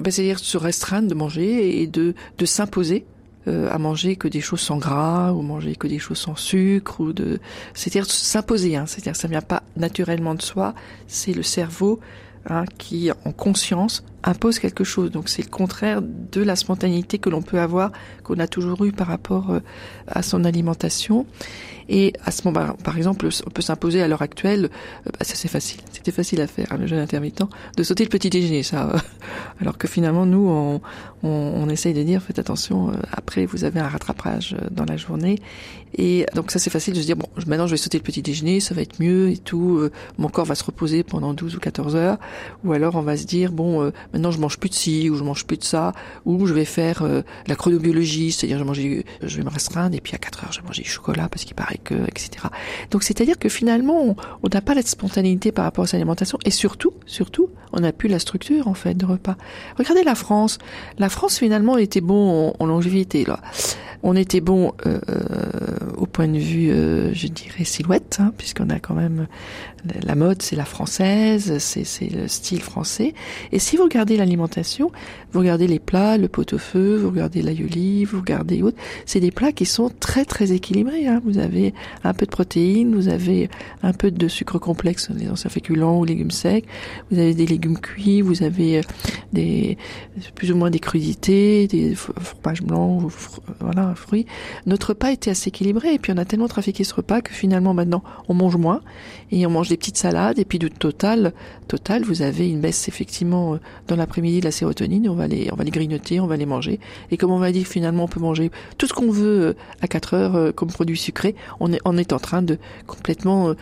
Ben, 0.00 0.10
C'est-à-dire 0.10 0.38
se 0.38 0.56
restreindre 0.56 1.08
de 1.08 1.14
manger 1.14 1.82
et 1.82 1.86
de, 1.86 2.14
de 2.38 2.46
s'imposer 2.46 3.04
euh, 3.48 3.68
à 3.72 3.78
manger 3.78 4.14
que 4.14 4.28
des 4.28 4.40
choses 4.40 4.60
sans 4.60 4.78
gras 4.78 5.32
ou 5.32 5.42
manger 5.42 5.74
que 5.74 5.88
des 5.88 5.98
choses 5.98 6.18
sans 6.18 6.36
sucre 6.36 7.00
ou 7.00 7.12
de 7.12 7.40
c'est-à-dire 7.74 8.08
s'imposer 8.08 8.76
hein, 8.76 8.86
c'est-à-dire 8.86 9.16
ça 9.16 9.26
vient 9.26 9.40
pas 9.40 9.64
naturellement 9.76 10.36
de 10.36 10.42
soi 10.42 10.74
c'est 11.08 11.32
le 11.32 11.42
cerveau 11.42 11.98
hein, 12.48 12.64
qui 12.78 13.10
en 13.24 13.32
conscience 13.32 14.04
impose 14.24 14.58
quelque 14.58 14.84
chose 14.84 15.10
donc 15.10 15.28
c'est 15.28 15.42
le 15.42 15.50
contraire 15.50 16.00
de 16.02 16.42
la 16.42 16.56
spontanéité 16.56 17.18
que 17.18 17.30
l'on 17.30 17.42
peut 17.42 17.60
avoir 17.60 17.92
qu'on 18.22 18.38
a 18.38 18.46
toujours 18.46 18.84
eu 18.84 18.92
par 18.92 19.06
rapport 19.06 19.50
euh, 19.50 19.60
à 20.06 20.22
son 20.22 20.44
alimentation 20.44 21.26
et 21.88 22.12
à 22.24 22.30
ce 22.30 22.42
moment, 22.46 22.74
par 22.84 22.96
exemple, 22.96 23.28
on 23.46 23.50
peut 23.50 23.62
s'imposer 23.62 24.02
à 24.02 24.08
l'heure 24.08 24.22
actuelle, 24.22 24.70
euh, 25.06 25.10
bah, 25.18 25.24
ça 25.24 25.34
c'est 25.34 25.48
facile, 25.48 25.80
c'était 25.92 26.12
facile 26.12 26.40
à 26.40 26.46
faire, 26.46 26.68
hein, 26.70 26.76
le 26.78 26.86
jeûne 26.86 26.98
intermittent, 26.98 27.42
de 27.76 27.82
sauter 27.82 28.04
le 28.04 28.08
petit 28.08 28.30
déjeuner, 28.30 28.62
ça. 28.62 28.92
alors 29.60 29.78
que 29.78 29.88
finalement, 29.88 30.26
nous, 30.26 30.48
on, 30.48 30.80
on, 31.22 31.28
on, 31.28 31.68
essaye 31.68 31.94
de 31.94 32.02
dire, 32.02 32.22
faites 32.22 32.38
attention, 32.38 32.90
euh, 32.90 32.94
après 33.12 33.46
vous 33.46 33.64
avez 33.64 33.80
un 33.80 33.88
rattrapage 33.88 34.54
euh, 34.54 34.68
dans 34.70 34.84
la 34.84 34.96
journée. 34.96 35.38
Et 35.98 36.24
donc 36.34 36.50
ça 36.50 36.58
c'est 36.58 36.70
facile 36.70 36.94
de 36.94 37.00
se 37.00 37.04
dire, 37.04 37.16
bon, 37.16 37.28
maintenant 37.46 37.66
je 37.66 37.72
vais 37.72 37.76
sauter 37.76 37.98
le 37.98 38.02
petit 38.02 38.22
déjeuner, 38.22 38.60
ça 38.60 38.74
va 38.74 38.80
être 38.80 38.98
mieux 38.98 39.28
et 39.28 39.36
tout, 39.36 39.90
mon 40.16 40.28
corps 40.28 40.46
va 40.46 40.54
se 40.54 40.64
reposer 40.64 41.02
pendant 41.02 41.34
12 41.34 41.56
ou 41.56 41.58
14 41.58 41.96
heures. 41.96 42.18
Ou 42.64 42.72
alors 42.72 42.94
on 42.96 43.02
va 43.02 43.18
se 43.18 43.26
dire, 43.26 43.52
bon, 43.52 43.92
maintenant 44.12 44.30
je 44.30 44.38
mange 44.38 44.58
plus 44.58 44.68
de 44.68 44.74
ci, 44.74 45.10
ou 45.10 45.16
je 45.16 45.24
mange 45.24 45.44
plus 45.44 45.56
de 45.56 45.64
ça, 45.64 45.92
ou 46.24 46.46
je 46.46 46.54
vais 46.54 46.64
faire 46.64 47.04
la 47.46 47.54
chronobiologie, 47.54 48.32
c'est-à-dire 48.32 48.58
je, 48.58 48.64
manger, 48.64 49.06
je 49.22 49.36
vais 49.36 49.42
me 49.42 49.50
restreindre 49.50 49.96
et 49.96 50.00
puis 50.00 50.14
à 50.14 50.18
4 50.18 50.44
heures 50.44 50.52
je 50.52 50.60
vais 50.60 50.66
manger 50.66 50.82
du 50.82 50.88
chocolat 50.88 51.28
parce 51.28 51.44
qu'il 51.44 51.54
paraît 51.54 51.78
que, 51.82 51.94
etc. 51.94 52.48
Donc 52.90 53.02
c'est-à-dire 53.02 53.38
que 53.38 53.48
finalement, 53.48 54.16
on 54.42 54.48
n'a 54.52 54.60
pas 54.60 54.74
la 54.74 54.82
spontanéité 54.82 55.52
par 55.52 55.64
rapport 55.64 55.84
à 55.84 55.86
sa 55.86 55.96
alimentation 55.96 56.38
et 56.44 56.50
surtout, 56.50 56.92
surtout, 57.06 57.48
on 57.72 57.80
n'a 57.80 57.92
plus 57.92 58.08
la 58.08 58.18
structure 58.18 58.68
en 58.68 58.74
fait 58.74 58.94
de 58.94 59.06
repas. 59.06 59.36
Regardez 59.78 60.04
la 60.04 60.14
France. 60.14 60.58
La 60.98 61.08
France 61.08 61.38
finalement 61.38 61.78
était 61.78 62.00
bon 62.00 62.54
en, 62.58 62.66
longévité 62.66 63.24
là. 63.24 63.40
On 64.04 64.16
était 64.16 64.40
bon 64.40 64.72
euh, 64.84 64.98
au 65.96 66.06
point 66.06 66.26
de 66.26 66.38
vue, 66.38 66.70
euh, 66.70 67.14
je 67.14 67.28
dirais, 67.28 67.62
silhouette, 67.62 68.18
hein, 68.20 68.32
puisqu'on 68.36 68.68
a 68.68 68.80
quand 68.80 68.94
même 68.94 69.28
la 70.04 70.14
mode, 70.16 70.42
c'est 70.42 70.56
la 70.56 70.64
française, 70.64 71.58
c'est 71.58 72.10
le 72.10 72.26
style 72.26 72.60
français. 72.60 73.14
Et 73.52 73.58
si 73.58 73.76
vous 73.76 73.88
l'alimentation, 74.10 74.90
vous 75.32 75.40
regardez 75.40 75.66
les 75.66 75.78
plats, 75.78 76.18
le 76.18 76.28
pot-au-feu, 76.28 76.96
vous 76.96 77.10
regardez 77.10 77.42
l'ail 77.42 77.64
olive, 77.64 78.10
vous 78.12 78.20
regardez 78.20 78.62
autres, 78.62 78.76
c'est 79.06 79.20
des 79.20 79.30
plats 79.30 79.52
qui 79.52 79.64
sont 79.64 79.90
très 80.00 80.24
très 80.24 80.52
équilibrés. 80.52 81.06
Hein. 81.06 81.20
Vous 81.24 81.38
avez 81.38 81.74
un 82.04 82.12
peu 82.12 82.26
de 82.26 82.30
protéines, 82.30 82.94
vous 82.94 83.08
avez 83.08 83.48
un 83.82 83.92
peu 83.92 84.10
de 84.10 84.28
sucre 84.28 84.58
complexe, 84.58 85.08
les 85.14 85.28
anciens 85.28 85.50
féculents 85.50 85.98
ou 85.98 86.04
légumes 86.04 86.30
secs, 86.30 86.64
vous 87.10 87.18
avez 87.18 87.34
des 87.34 87.46
légumes 87.46 87.78
cuits, 87.78 88.20
vous 88.20 88.42
avez 88.42 88.80
euh, 89.36 89.74
plus 90.34 90.52
ou 90.52 90.56
moins 90.56 90.70
des 90.70 90.80
crudités, 90.80 91.66
des 91.66 91.94
fromages 91.94 92.62
blancs, 92.62 93.10
voilà, 93.60 93.94
fruits. 93.94 94.26
Notre 94.66 94.90
repas 94.90 95.12
était 95.12 95.30
assez 95.30 95.48
équilibré 95.48 95.94
et 95.94 95.98
puis 95.98 96.12
on 96.12 96.18
a 96.18 96.24
tellement 96.24 96.48
trafiqué 96.48 96.84
ce 96.84 96.94
repas 96.94 97.20
que 97.20 97.32
finalement 97.32 97.74
maintenant 97.74 98.02
on 98.28 98.34
mange 98.34 98.56
moins 98.56 98.80
et 99.30 99.46
on 99.46 99.50
mange 99.50 99.68
des 99.68 99.76
petites 99.76 99.96
salades 99.96 100.38
et 100.38 100.44
puis 100.44 100.58
du 100.58 100.70
total, 100.70 101.32
total, 101.68 102.02
vous 102.02 102.22
avez 102.22 102.48
une 102.48 102.60
baisse 102.60 102.88
effectivement 102.88 103.54
euh, 103.54 103.58
dans 103.92 104.00
l'après-midi 104.00 104.40
de 104.40 104.44
la 104.44 104.50
sérotonine. 104.50 105.08
On 105.08 105.14
va 105.14 105.26
les, 105.26 105.48
on 105.52 105.56
va 105.56 105.64
les 105.64 105.70
grignoter, 105.70 106.20
on 106.20 106.26
va 106.26 106.36
les 106.36 106.46
manger. 106.46 106.80
Et 107.10 107.16
comme 107.16 107.30
on 107.30 107.38
va 107.38 107.52
dire 107.52 107.66
finalement 107.66 108.04
on 108.04 108.08
peut 108.08 108.20
manger 108.20 108.50
tout 108.78 108.86
ce 108.86 108.92
qu'on 108.92 109.10
veut 109.10 109.40
euh, 109.40 109.54
à 109.80 109.88
4 109.88 110.14
heures 110.14 110.36
euh, 110.36 110.52
comme 110.52 110.68
produit 110.68 110.96
sucré, 110.96 111.34
on 111.60 111.72
est, 111.72 111.80
on 111.84 111.96
est 111.96 112.12
en 112.12 112.18
train 112.18 112.42
de 112.42 112.58
complètement, 112.86 113.54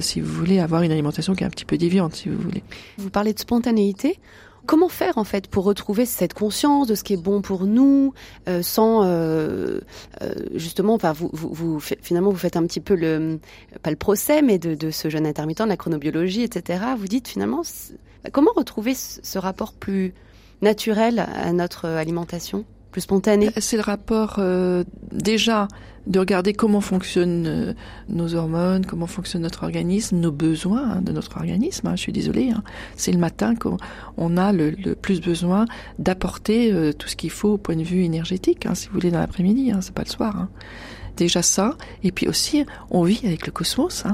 si 0.00 0.20
vous 0.20 0.32
voulez, 0.32 0.58
avoir 0.58 0.82
une 0.82 0.92
alimentation 0.92 1.34
qui 1.34 1.44
est 1.44 1.46
un 1.46 1.50
petit 1.50 1.64
peu 1.64 1.76
déviante, 1.76 2.14
si 2.14 2.28
vous 2.28 2.40
voulez. 2.40 2.62
Vous 2.98 3.10
parlez 3.10 3.32
de 3.32 3.38
spontanéité. 3.38 4.18
Comment 4.64 4.88
faire 4.88 5.18
en 5.18 5.24
fait 5.24 5.48
pour 5.48 5.64
retrouver 5.64 6.06
cette 6.06 6.34
conscience 6.34 6.86
de 6.86 6.94
ce 6.94 7.02
qui 7.02 7.14
est 7.14 7.22
bon 7.22 7.42
pour 7.42 7.66
nous, 7.66 8.14
euh, 8.48 8.62
sans 8.62 9.02
euh, 9.02 9.80
euh, 10.22 10.34
justement, 10.54 10.94
enfin, 10.94 11.12
vous, 11.12 11.30
vous, 11.32 11.52
vous, 11.52 11.80
finalement, 11.80 12.30
vous 12.30 12.36
faites 12.36 12.56
un 12.56 12.64
petit 12.66 12.80
peu 12.80 12.94
le 12.94 13.40
pas 13.82 13.90
le 13.90 13.96
procès, 13.96 14.40
mais 14.40 14.58
de, 14.58 14.74
de 14.74 14.92
ce 14.92 15.10
jeune 15.10 15.26
intermittent, 15.26 15.62
de 15.62 15.68
la 15.68 15.76
chronobiologie, 15.76 16.42
etc. 16.42 16.84
Vous 16.96 17.08
dites 17.08 17.26
finalement, 17.26 17.62
comment 18.30 18.52
retrouver 18.54 18.94
ce 18.94 19.38
rapport 19.38 19.72
plus 19.72 20.14
naturel 20.60 21.18
à 21.18 21.52
notre 21.52 21.88
alimentation 21.88 22.64
plus 22.90 23.02
spontané? 23.02 23.50
C'est 23.58 23.76
le 23.76 23.82
rapport 23.82 24.36
euh, 24.38 24.84
déjà 25.10 25.66
de 26.06 26.18
regarder 26.18 26.52
comment 26.52 26.80
fonctionnent 26.80 27.46
euh, 27.46 27.74
nos 28.08 28.34
hormones, 28.34 28.84
comment 28.84 29.06
fonctionne 29.06 29.42
notre 29.42 29.62
organisme, 29.62 30.16
nos 30.18 30.32
besoins 30.32 30.90
hein, 30.90 31.00
de 31.00 31.12
notre 31.12 31.36
organisme. 31.36 31.86
Hein, 31.86 31.96
je 31.96 32.02
suis 32.02 32.12
désolée, 32.12 32.50
hein. 32.50 32.62
c'est 32.96 33.12
le 33.12 33.18
matin 33.18 33.54
qu'on 33.54 34.36
a 34.36 34.52
le, 34.52 34.94
plus 34.94 35.20
besoin 35.20 35.64
d'apporter 35.98 36.72
euh, 36.72 36.92
tout 36.92 37.08
ce 37.08 37.16
qu'il 37.16 37.30
faut 37.30 37.50
au 37.50 37.58
point 37.58 37.76
de 37.76 37.82
vue 37.82 38.04
énergétique, 38.04 38.66
si 38.74 38.88
vous 38.88 38.94
voulez, 38.94 39.10
dans 39.10 39.20
l'après-midi. 39.20 39.72
c'est 39.80 39.94
pas 39.94 40.04
le 40.04 40.10
soir. 40.10 40.48
Déjà 41.16 41.42
ça, 41.42 41.76
et 42.02 42.10
puis 42.10 42.26
aussi 42.26 42.64
on 42.90 43.04
vit 43.04 43.20
avec 43.24 43.46
le 43.46 43.52
cosmos 43.52 44.04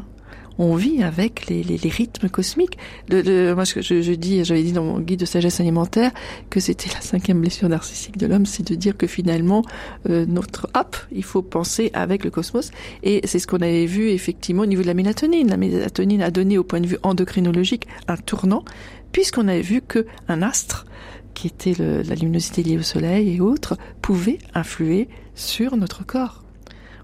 on 0.59 0.75
vit 0.75 1.03
avec 1.03 1.47
les, 1.47 1.63
rythmes 1.89 2.29
cosmiques. 2.29 2.79
Le, 3.09 3.55
moi, 3.55 3.65
je, 3.65 3.81
je, 3.81 4.13
dis, 4.13 4.45
j'avais 4.45 4.63
dit 4.63 4.73
dans 4.73 4.85
mon 4.85 5.01
guide 5.01 5.21
de 5.21 5.25
sagesse 5.25 5.61
alimentaire 5.61 6.11
que 6.51 6.61
c'était 6.61 6.91
la 6.93 7.01
cinquième 7.01 7.41
blessure 7.41 7.69
narcissique 7.69 8.19
de 8.19 8.27
l'homme, 8.27 8.47
c'est 8.47 8.67
de 8.67 8.75
dire 8.75 8.97
que 8.97 9.07
finalement 9.07 9.63
euh, 10.09 10.27
notre 10.27 10.69
hop, 10.75 10.97
il 11.13 11.25
faut 11.25 11.43
penser 11.43 11.91
avec 11.95 12.25
le 12.25 12.31
cosmos. 12.31 12.71
Et 13.03 13.21
c'est 13.25 13.39
ce 13.39 13.47
qu'on 13.47 13.59
avait 13.59 13.87
vu 13.87 14.11
effectivement 14.11 14.63
au 14.63 14.67
niveau 14.67 14.83
de 14.83 14.89
la 14.89 14.95
mélatonine. 14.95 15.49
La 15.49 15.57
mélatonine 15.57 16.23
a 16.23 16.31
donné 16.31 16.59
au 16.59 16.65
point 16.65 16.81
de 16.81 16.87
vue 16.87 16.99
endocrinologique 17.03 17.87
un 18.09 18.17
tournant, 18.17 18.65
puisqu'on 19.13 19.49
avait 19.49 19.63
vu 19.63 19.81
que 19.81 20.07
un 20.29 20.43
astre 20.43 20.87
qui 21.35 21.47
était 21.47 21.75
la 21.79 22.17
luminosité 22.17 22.65
liée 22.65 22.79
au 22.79 22.83
soleil 22.83 23.37
et 23.37 23.41
autres, 23.41 23.79
pouvait 24.03 24.39
influer 24.55 25.09
sur 25.37 25.77
notre 25.77 26.05
corps. 26.05 26.43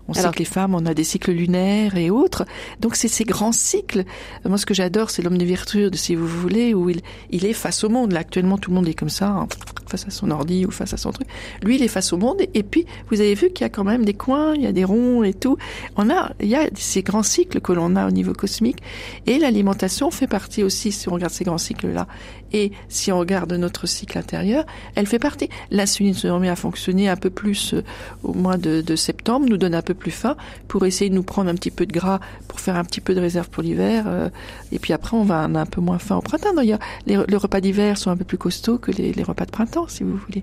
On 0.08 0.12
sait 0.12 0.30
que 0.30 0.38
les 0.38 0.44
femmes, 0.44 0.74
on 0.74 0.84
a 0.86 0.94
des 0.94 1.04
cycles 1.04 1.32
lunaires 1.32 1.96
et 1.96 2.10
autres. 2.10 2.44
Donc 2.80 2.96
c'est 2.96 3.08
ces 3.08 3.24
grands 3.24 3.52
cycles. 3.52 4.04
Moi, 4.44 4.58
ce 4.58 4.66
que 4.66 4.74
j'adore, 4.74 5.10
c'est 5.10 5.22
l'homme 5.22 5.38
de 5.38 5.44
Virtude, 5.44 5.96
si 5.96 6.14
vous 6.14 6.26
voulez, 6.26 6.74
où 6.74 6.90
il, 6.90 7.00
il 7.30 7.46
est 7.46 7.52
face 7.52 7.84
au 7.84 7.88
monde. 7.88 8.12
Là, 8.12 8.20
actuellement, 8.20 8.58
tout 8.58 8.70
le 8.70 8.76
monde 8.76 8.88
est 8.88 8.94
comme 8.94 9.08
ça, 9.08 9.28
hein, 9.28 9.48
face 9.96 10.08
à 10.08 10.10
son 10.10 10.30
ordi 10.30 10.66
ou 10.66 10.70
face 10.70 10.92
à 10.92 10.96
son 10.96 11.12
truc. 11.12 11.28
Lui, 11.62 11.76
il 11.76 11.82
est 11.82 11.88
face 11.88 12.12
au 12.12 12.16
monde. 12.16 12.42
Et 12.52 12.62
puis, 12.62 12.86
vous 13.10 13.20
avez 13.20 13.34
vu 13.34 13.50
qu'il 13.50 13.64
y 13.64 13.66
a 13.66 13.68
quand 13.68 13.84
même 13.84 14.04
des 14.04 14.14
coins, 14.14 14.54
il 14.54 14.62
y 14.62 14.66
a 14.66 14.72
des 14.72 14.84
ronds 14.84 15.22
et 15.22 15.34
tout. 15.34 15.56
On 15.96 16.10
a, 16.10 16.32
il 16.40 16.48
y 16.48 16.56
a 16.56 16.68
ces 16.74 17.02
grands 17.02 17.22
cycles 17.22 17.60
que 17.60 17.72
l'on 17.72 17.96
a 17.96 18.06
au 18.06 18.10
niveau 18.10 18.32
cosmique. 18.32 18.78
Et 19.26 19.38
l'alimentation 19.38 20.10
fait 20.10 20.26
partie 20.26 20.62
aussi, 20.62 20.90
si 20.90 21.08
on 21.08 21.12
regarde 21.12 21.32
ces 21.32 21.44
grands 21.44 21.58
cycles-là. 21.58 22.06
Et 22.52 22.70
si 22.88 23.10
on 23.10 23.18
regarde 23.18 23.52
notre 23.52 23.86
cycle 23.86 24.16
intérieur, 24.16 24.64
elle 24.94 25.06
fait 25.06 25.18
partie. 25.18 25.48
L'insuline 25.70 26.14
se 26.14 26.28
remet 26.28 26.48
à 26.48 26.56
fonctionner 26.56 27.08
un 27.08 27.16
peu 27.16 27.30
plus 27.30 27.74
euh, 27.74 27.82
au 28.22 28.32
mois 28.32 28.56
de, 28.56 28.96
septembre, 28.96 29.46
nous 29.48 29.56
donne 29.56 29.74
un 29.74 29.82
peu 29.82 29.94
plus 29.94 30.12
fin 30.12 30.36
pour 30.68 30.86
essayer 30.86 31.10
de 31.10 31.16
nous 31.16 31.24
prendre 31.24 31.50
un 31.50 31.54
petit 31.54 31.72
peu 31.72 31.84
de 31.84 31.92
gras 31.92 32.20
pour 32.46 32.60
faire 32.60 32.76
un 32.76 32.84
petit 32.84 33.00
peu 33.00 33.14
de 33.14 33.20
réserve 33.20 33.48
pour 33.50 33.62
l'hiver. 33.62 34.04
Euh, 34.06 34.28
et 34.70 34.78
puis 34.78 34.92
après, 34.92 35.16
on 35.16 35.24
va 35.24 35.44
en 35.44 35.54
a 35.56 35.60
un 35.60 35.66
peu 35.66 35.80
moins 35.80 35.98
faim 35.98 36.16
au 36.16 36.20
printemps. 36.20 36.54
D'ailleurs, 36.54 36.78
les, 37.06 37.16
repas 37.16 37.60
d'hiver 37.60 37.98
sont 37.98 38.10
un 38.10 38.16
peu 38.16 38.24
plus 38.24 38.38
costauds 38.38 38.78
que 38.78 38.92
les, 38.92 39.22
repas 39.24 39.46
de 39.46 39.50
printemps, 39.50 39.83
si 39.90 40.02
vous 40.02 40.16
voulez. 40.16 40.42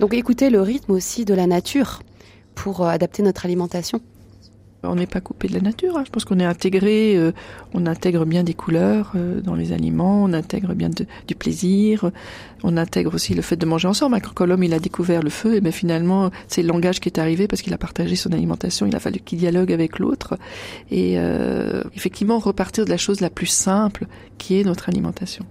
Donc 0.00 0.14
écoutez 0.14 0.50
le 0.50 0.60
rythme 0.60 0.92
aussi 0.92 1.24
de 1.24 1.34
la 1.34 1.46
nature 1.46 2.02
pour 2.54 2.82
euh, 2.82 2.88
adapter 2.88 3.22
notre 3.22 3.44
alimentation. 3.44 4.00
On 4.84 4.94
n'est 4.94 5.08
pas 5.08 5.20
coupé 5.20 5.48
de 5.48 5.54
la 5.54 5.60
nature. 5.60 5.96
Hein. 5.96 6.04
Je 6.06 6.10
pense 6.10 6.24
qu'on 6.24 6.38
est 6.38 6.44
intégré. 6.44 7.16
Euh, 7.16 7.32
on 7.74 7.84
intègre 7.86 8.24
bien 8.24 8.44
des 8.44 8.54
couleurs 8.54 9.12
dans 9.42 9.56
les 9.56 9.72
aliments. 9.72 10.22
On 10.22 10.32
intègre 10.32 10.72
bien 10.74 10.88
du 10.88 11.34
plaisir. 11.34 12.12
On 12.62 12.76
intègre 12.76 13.14
aussi 13.14 13.34
le 13.34 13.42
fait 13.42 13.56
de 13.56 13.66
manger 13.66 13.88
ensemble. 13.88 14.20
Quand 14.34 14.46
l'homme 14.46 14.62
il 14.62 14.72
a 14.72 14.78
découvert 14.78 15.22
le 15.22 15.30
feu, 15.30 15.56
et 15.56 15.60
bien 15.60 15.72
finalement 15.72 16.30
c'est 16.46 16.62
le 16.62 16.68
langage 16.68 17.00
qui 17.00 17.08
est 17.08 17.18
arrivé 17.18 17.48
parce 17.48 17.60
qu'il 17.62 17.74
a 17.74 17.78
partagé 17.78 18.14
son 18.14 18.32
alimentation. 18.32 18.86
Il 18.86 18.94
a 18.94 19.00
fallu 19.00 19.18
qu'il 19.18 19.38
dialogue 19.38 19.72
avec 19.72 19.98
l'autre 19.98 20.38
et 20.92 21.14
euh, 21.18 21.82
effectivement 21.96 22.38
repartir 22.38 22.84
de 22.84 22.90
la 22.90 22.96
chose 22.96 23.20
la 23.20 23.30
plus 23.30 23.46
simple 23.46 24.06
qui 24.38 24.60
est 24.60 24.64
notre 24.64 24.88
alimentation. 24.88 25.44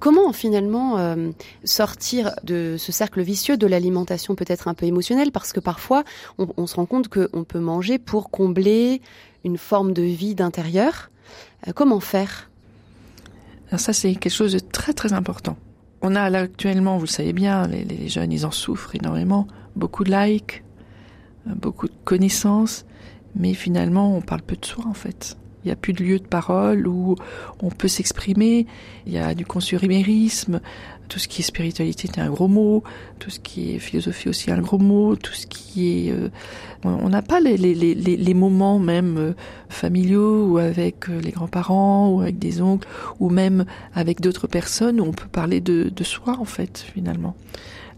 Comment 0.00 0.32
finalement 0.32 0.98
euh, 0.98 1.30
sortir 1.64 2.34
de 2.44 2.76
ce 2.78 2.92
cercle 2.92 3.22
vicieux 3.22 3.56
de 3.56 3.66
l'alimentation 3.66 4.34
peut-être 4.34 4.68
un 4.68 4.74
peu 4.74 4.86
émotionnelle? 4.86 5.32
Parce 5.32 5.52
que 5.52 5.60
parfois 5.60 6.04
on, 6.38 6.66
se 6.66 6.76
rend 6.76 6.86
compte 6.86 7.08
qu'on 7.08 7.44
peut 7.44 7.60
manger 7.60 7.98
pour 7.98 8.30
combler 8.30 9.00
une 9.44 9.58
forme 9.58 9.92
de 9.92 10.02
vide 10.02 10.40
intérieur. 10.40 11.10
Euh, 11.66 11.72
comment 11.74 12.00
faire? 12.00 12.50
Alors 13.68 13.80
ça 13.80 13.92
c'est 13.92 14.14
quelque 14.14 14.32
chose 14.32 14.52
de 14.52 14.58
très 14.58 14.92
très 14.92 15.12
important 15.12 15.56
on 16.02 16.14
a 16.14 16.30
là 16.30 16.40
actuellement, 16.40 16.96
vous 16.96 17.04
le 17.04 17.10
savez 17.10 17.32
bien, 17.32 17.66
les, 17.66 18.08
jeunes, 18.08 18.32
ils 18.32 18.46
en 18.46 18.50
souffrent 18.50 18.94
énormément. 18.94 19.46
Beaucoup 19.74 20.04
de 20.04 20.12
likes, 20.12 20.62
euh, 21.46 21.54
beaucoup 21.54 21.88
de 21.88 21.94
connaissances, 22.04 22.86
mais 23.34 23.54
finalement, 23.54 24.16
on 24.16 24.20
parle 24.20 24.42
peu 24.42 24.56
de 24.56 24.64
soi 24.64 24.84
en 24.86 24.94
fait. 24.94 25.36
Il 25.66 25.70
n'y 25.70 25.72
a 25.72 25.76
plus 25.76 25.92
de 25.92 26.04
lieu 26.04 26.20
de 26.20 26.24
parole 26.24 26.86
où 26.86 27.16
on 27.60 27.70
peut 27.70 27.88
s'exprimer. 27.88 28.68
Il 29.04 29.12
y 29.12 29.18
a 29.18 29.34
du 29.34 29.44
consumérisme. 29.44 30.60
Tout 31.08 31.18
ce 31.18 31.26
qui 31.26 31.42
est 31.42 31.44
spiritualité 31.44 32.06
est 32.06 32.20
un 32.20 32.30
gros 32.30 32.46
mot. 32.46 32.84
Tout 33.18 33.30
ce 33.30 33.40
qui 33.40 33.74
est 33.74 33.80
philosophie 33.80 34.28
aussi 34.28 34.52
un 34.52 34.60
gros 34.60 34.78
mot. 34.78 35.16
Tout 35.16 35.32
ce 35.32 35.48
qui 35.48 36.06
est... 36.06 36.12
Euh, 36.12 36.28
on 36.84 37.08
n'a 37.08 37.20
pas 37.20 37.40
les, 37.40 38.34
moments 38.34 38.78
même 38.78 39.18
euh, 39.18 39.32
familiaux 39.68 40.52
ou 40.52 40.58
avec 40.58 41.08
euh, 41.08 41.20
les 41.20 41.32
grands-parents 41.32 42.10
ou 42.10 42.20
avec 42.20 42.38
des 42.38 42.62
oncles 42.62 42.86
ou 43.18 43.28
même 43.28 43.64
avec 43.92 44.20
d'autres 44.20 44.46
personnes 44.46 45.00
où 45.00 45.04
on 45.04 45.12
peut 45.12 45.26
parler 45.26 45.60
de, 45.60 45.88
de 45.88 46.04
soi 46.04 46.36
en 46.38 46.44
fait 46.44 46.86
finalement. 46.94 47.34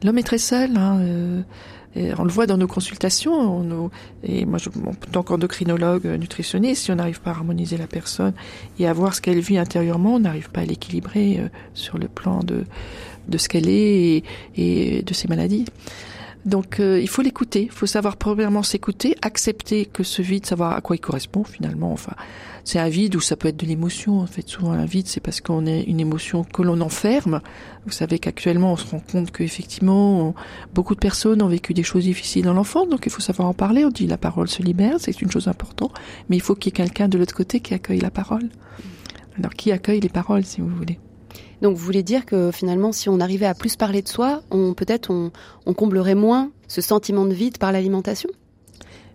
L'homme 0.03 0.17
est 0.17 0.23
très 0.23 0.39
seul. 0.39 0.75
Hein, 0.79 1.03
on 2.19 2.25
le 2.25 2.31
voit 2.31 2.47
dans 2.47 2.57
nos 2.57 2.67
consultations. 2.67 3.91
et 4.23 4.45
moi, 4.45 4.59
je, 4.59 4.69
en 4.69 4.95
tant 5.13 5.23
qu'endocrinologue, 5.23 6.07
euh, 6.07 6.17
nutritionniste, 6.17 6.85
si 6.85 6.93
on 6.93 6.97
n'arrive 6.97 7.21
pas 7.21 7.31
à 7.31 7.35
harmoniser 7.35 7.77
la 7.77 7.87
personne 7.87 8.33
et 8.79 8.87
à 8.87 8.93
voir 8.93 9.15
ce 9.15 9.21
qu'elle 9.21 9.41
vit 9.41 9.59
intérieurement, 9.59 10.15
on 10.15 10.21
n'arrive 10.21 10.51
pas 10.51 10.61
à 10.61 10.65
l'équilibrer 10.65 11.39
euh, 11.39 11.49
sur 11.75 11.99
le 11.99 12.09
plan 12.09 12.41
de, 12.43 12.65
de 13.29 13.39
ce 13.39 13.49
qu'elle 13.49 13.69
est 13.69 14.23
et, 14.57 15.03
de 15.03 15.15
ses 15.15 15.29
maladies. 15.29 15.67
Donc 16.49 16.81
euh, 16.81 16.99
il 16.99 17.09
faut 17.09 17.21
l'écouter, 17.21 17.65
il 17.65 17.71
faut 17.71 17.85
savoir 17.85 18.17
premièrement 18.17 18.63
s'écouter, 18.63 19.15
accepter 19.21 19.85
que 19.85 20.03
ce 20.03 20.23
vide, 20.23 20.47
savoir 20.47 20.73
à 20.73 20.81
quoi 20.81 20.97
il 20.97 20.99
correspond 20.99 21.45
finalement. 21.45 21.93
Enfin, 21.93 22.15
c'est 22.65 22.79
un 22.79 22.89
vide 22.89 23.17
où 23.17 23.21
ça 23.21 23.37
peut 23.37 23.49
être 23.49 23.59
de 23.59 23.67
l'émotion. 23.67 24.21
En 24.21 24.27
fait, 24.27 24.49
souvent 24.49 24.73
un 24.73 24.87
vide, 24.87 25.09
c'est 25.09 25.21
parce 25.21 25.43
qu'on 25.43 25.67
est 25.67 25.83
une 25.83 26.01
émotion 26.01 26.45
que 26.45 26.63
l'on 26.63 26.81
enferme. 26.81 27.43
Vous 27.85 27.93
savez 27.93 28.19
qu'actuellement, 28.19 28.73
on 28.73 28.77
se 28.77 28.87
rend 28.87 29.01
compte 29.01 29.31
qu'effectivement, 29.31 30.35
beaucoup 30.73 30.95
de 30.95 31.01
personnes 31.01 31.43
ont 31.43 31.49
vécu 31.49 31.75
des 31.75 31.83
choses 31.83 32.05
difficiles 32.05 32.47
dans 32.47 32.55
l'enfance, 32.55 32.89
donc 32.89 33.03
il 33.05 33.13
faut 33.13 33.21
savoir 33.21 33.47
en 33.47 33.55
parler. 33.55 33.85
On 33.85 33.91
dit 33.91 34.07
la 34.07 34.19
parole 34.19 34.49
se 34.49 34.63
libère, 34.63 34.95
c'est 34.99 35.21
une 35.21 35.31
chose 35.31 35.49
importante, 35.49 35.93
mais 36.31 36.37
il 36.37 36.43
faut 36.43 36.55
qu'il 36.55 36.73
y 36.73 36.75
ait 36.75 36.83
quelqu'un 36.83 37.09
de 37.09 37.19
l'autre 37.19 37.35
côté 37.35 37.61
qui 37.61 37.75
accueille 37.75 38.01
la 38.01 38.11
parole. 38.11 38.49
Alors 39.39 39.53
qui 39.53 39.71
accueille 39.71 40.01
les 40.01 40.09
paroles, 40.09 40.45
si 40.45 40.63
vous 40.63 40.69
voulez 40.69 40.99
donc 41.61 41.77
vous 41.77 41.85
voulez 41.85 42.03
dire 42.03 42.25
que 42.27 42.51
finalement, 42.53 42.93
si 42.93 43.09
on 43.09 43.21
arrivait 43.21 43.47
à 43.47 43.55
plus 43.55 43.77
parler 43.77 44.03
de 44.03 44.09
soi, 44.09 44.43
on 44.51 44.75
peut-être 44.75 45.11
on, 45.11 45.33
on 45.67 45.75
comblerait 45.75 46.15
moins 46.15 46.51
ce 46.69 46.81
sentiment 46.81 47.27
de 47.27 47.35
vide 47.35 47.59
par 47.59 47.73
l'alimentation? 47.73 48.31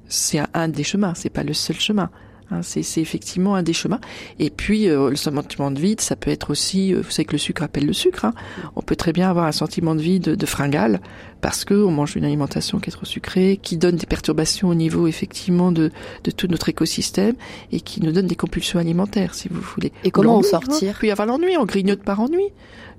C'est 0.08 0.42
un, 0.54 0.68
des 0.68 0.84
chemins, 0.84 1.14
c'est 1.16 1.30
pas 1.30 1.44
le 1.44 1.54
seul 1.54 1.78
chemin. 1.78 2.10
Hein, 2.54 2.62
c'est 2.62 3.02
effectivement 3.02 3.56
un 3.56 3.64
des 3.64 3.74
chemins. 3.74 4.00
Et 4.40 4.50
puis 4.50 4.88
euh, 4.88 5.10
le 5.10 5.16
sentiment 5.16 5.72
de 5.72 5.80
vide, 5.80 6.02
ça 6.02 6.16
peut 6.16 6.30
être 6.30 6.52
aussi, 6.52 6.94
euh, 6.94 7.02
vous 7.02 7.10
savez 7.10 7.26
que 7.26 7.34
le 7.34 7.38
sucre 7.38 7.64
appelle 7.64 7.86
le 7.86 7.94
sucre. 7.94 8.26
Hein. 8.26 8.34
On 8.76 8.82
peut 8.82 8.96
très 8.96 9.12
bien 9.12 9.30
avoir 9.30 9.46
un 9.46 9.52
sentiment 9.52 9.96
de 9.96 10.02
vide 10.02 10.24
de, 10.24 10.46
fringale 10.46 11.02
parce 11.42 11.66
que 11.66 11.74
on 11.74 11.92
mange 11.92 12.16
une 12.16 12.26
alimentation 12.26 12.80
qui 12.80 12.90
est 12.90 12.94
trop 12.94 13.06
sucrée, 13.06 13.60
qui 13.62 13.78
donne 13.78 13.96
des 13.96 14.06
perturbations 14.06 14.70
au 14.70 14.76
niveau 14.76 15.08
effectivement 15.08 15.72
de, 15.72 15.92
de 16.24 16.32
tout 16.32 16.48
notre 16.48 16.70
écosystème 16.70 17.36
et 17.72 17.82
qui 17.82 18.02
nous 18.02 18.12
donne 18.12 18.28
des 18.28 18.36
compulsions 18.36 18.80
alimentaires, 18.80 19.34
si 19.34 19.48
vous 19.50 19.62
voulez. 19.62 19.92
Et 20.04 20.12
comment 20.12 20.38
en 20.38 20.44
sortir 20.44 20.92
hein. 20.92 20.98
Puis 21.00 21.12
avoir 21.12 21.28
l'ennui, 21.28 21.58
on 21.58 21.66
grignote 21.66 22.04
par 22.04 22.20
ennui. 22.20 22.52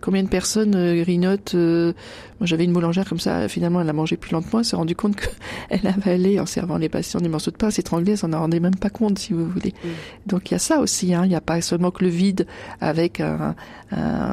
Combien 0.05 0.23
de 0.23 0.29
personnes 0.29 0.75
euh, 0.75 1.03
grignotent 1.03 1.55
euh, 1.55 1.95
Moi, 2.39 2.47
j'avais 2.47 2.65
une 2.65 2.75
boulangère 2.75 3.09
comme 3.09 3.19
ça. 3.19 3.49
Finalement, 3.49 3.81
elle 3.81 3.89
a 3.89 3.95
mangé 3.95 4.19
plus 4.19 4.33
lentement. 4.33 4.59
Elle 4.59 4.67
s'est 4.67 4.77
rendue 4.77 4.95
compte 4.95 5.17
qu'elle 5.17 5.87
avalait 5.87 6.39
en 6.39 6.45
servant 6.45 6.77
les 6.77 6.91
patients 6.91 7.23
des 7.23 7.31
morceaux 7.31 7.51
de 7.51 7.57
pain, 7.57 7.71
s'étranglait. 7.71 8.13
Elle 8.13 8.19
s'en 8.19 8.35
en 8.35 8.41
rendait 8.41 8.61
même 8.61 8.77
pas 8.77 8.91
compte, 8.91 9.19
si 9.19 9.33
vous 9.33 9.49
voulez. 9.49 9.73
Mm. 9.83 9.89
Donc, 10.27 10.51
il 10.51 10.53
y 10.53 10.57
a 10.57 10.59
ça 10.59 10.81
aussi. 10.81 11.15
Hein. 11.15 11.23
Il 11.25 11.31
n'y 11.31 11.35
a 11.35 11.41
pas 11.41 11.63
seulement 11.63 11.91
que 11.91 12.05
le 12.05 12.11
vide 12.11 12.47
avec 12.83 13.21
un, 13.21 13.55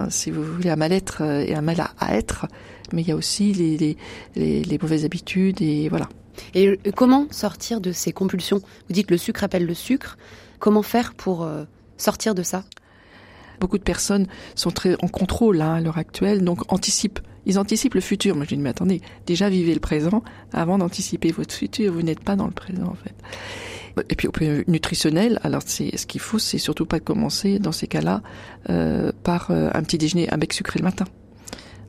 si 0.09 0.29
vous 0.29 0.43
voulez, 0.43 0.69
un 0.69 0.75
mal-être 0.75 1.19
euh, 1.21 1.45
et 1.47 1.55
un 1.55 1.61
mal 1.61 1.81
à, 1.97 2.17
être, 2.17 2.47
mais 2.91 3.01
il 3.03 3.07
y 3.07 3.13
a 3.13 3.15
aussi 3.15 3.53
les, 3.53 3.77
les, 3.77 3.97
les, 4.35 4.63
les 4.63 4.77
mauvaises 4.77 5.05
habitudes 5.05 5.61
et 5.61 5.87
voilà. 5.87 6.09
Et 6.53 6.77
comment 6.97 7.27
sortir 7.31 7.79
de 7.79 7.93
ces 7.93 8.11
compulsions? 8.11 8.57
Vous 8.57 8.93
dites 8.93 9.07
que 9.07 9.13
le 9.13 9.17
sucre 9.17 9.45
appelle 9.45 9.65
le 9.65 9.73
sucre. 9.73 10.17
Comment 10.59 10.83
faire 10.83 11.13
pour 11.13 11.47
sortir 11.95 12.35
de 12.35 12.43
ça? 12.43 12.65
Beaucoup 13.61 13.77
de 13.77 13.83
personnes 13.83 14.25
sont 14.55 14.71
très 14.71 14.95
en 15.03 15.07
contrôle 15.07 15.61
hein, 15.61 15.75
à 15.75 15.81
l'heure 15.81 15.99
actuelle, 15.99 16.43
donc 16.43 16.71
anticipent. 16.73 17.19
Ils 17.45 17.59
anticipent 17.59 17.93
le 17.93 18.01
futur. 18.01 18.35
Moi, 18.35 18.45
je 18.49 18.55
dis, 18.55 18.61
mais 18.61 18.69
attendez, 18.69 19.01
déjà 19.27 19.49
vivez 19.49 19.75
le 19.75 19.79
présent 19.79 20.23
avant 20.51 20.79
d'anticiper 20.79 21.31
votre 21.31 21.53
futur. 21.53 21.93
Vous 21.93 22.01
n'êtes 22.01 22.23
pas 22.23 22.35
dans 22.35 22.47
le 22.47 22.51
présent, 22.51 22.87
en 22.87 22.95
fait. 22.95 23.13
Et 24.09 24.15
puis 24.15 24.27
au 24.27 24.31
plan 24.31 24.63
nutritionnel, 24.67 25.39
alors 25.43 25.61
c'est 25.65 25.95
ce 25.95 26.07
qu'il 26.07 26.21
faut, 26.21 26.39
c'est 26.39 26.57
surtout 26.57 26.85
pas 26.85 26.99
commencer 26.99 27.59
dans 27.59 27.71
ces 27.71 27.87
cas-là 27.87 28.23
euh, 28.69 29.11
par 29.23 29.51
euh, 29.51 29.69
un 29.73 29.83
petit 29.83 29.97
déjeuner, 29.97 30.31
un 30.33 30.37
bec 30.37 30.53
sucré 30.53 30.79
le 30.79 30.85
matin. 30.85 31.05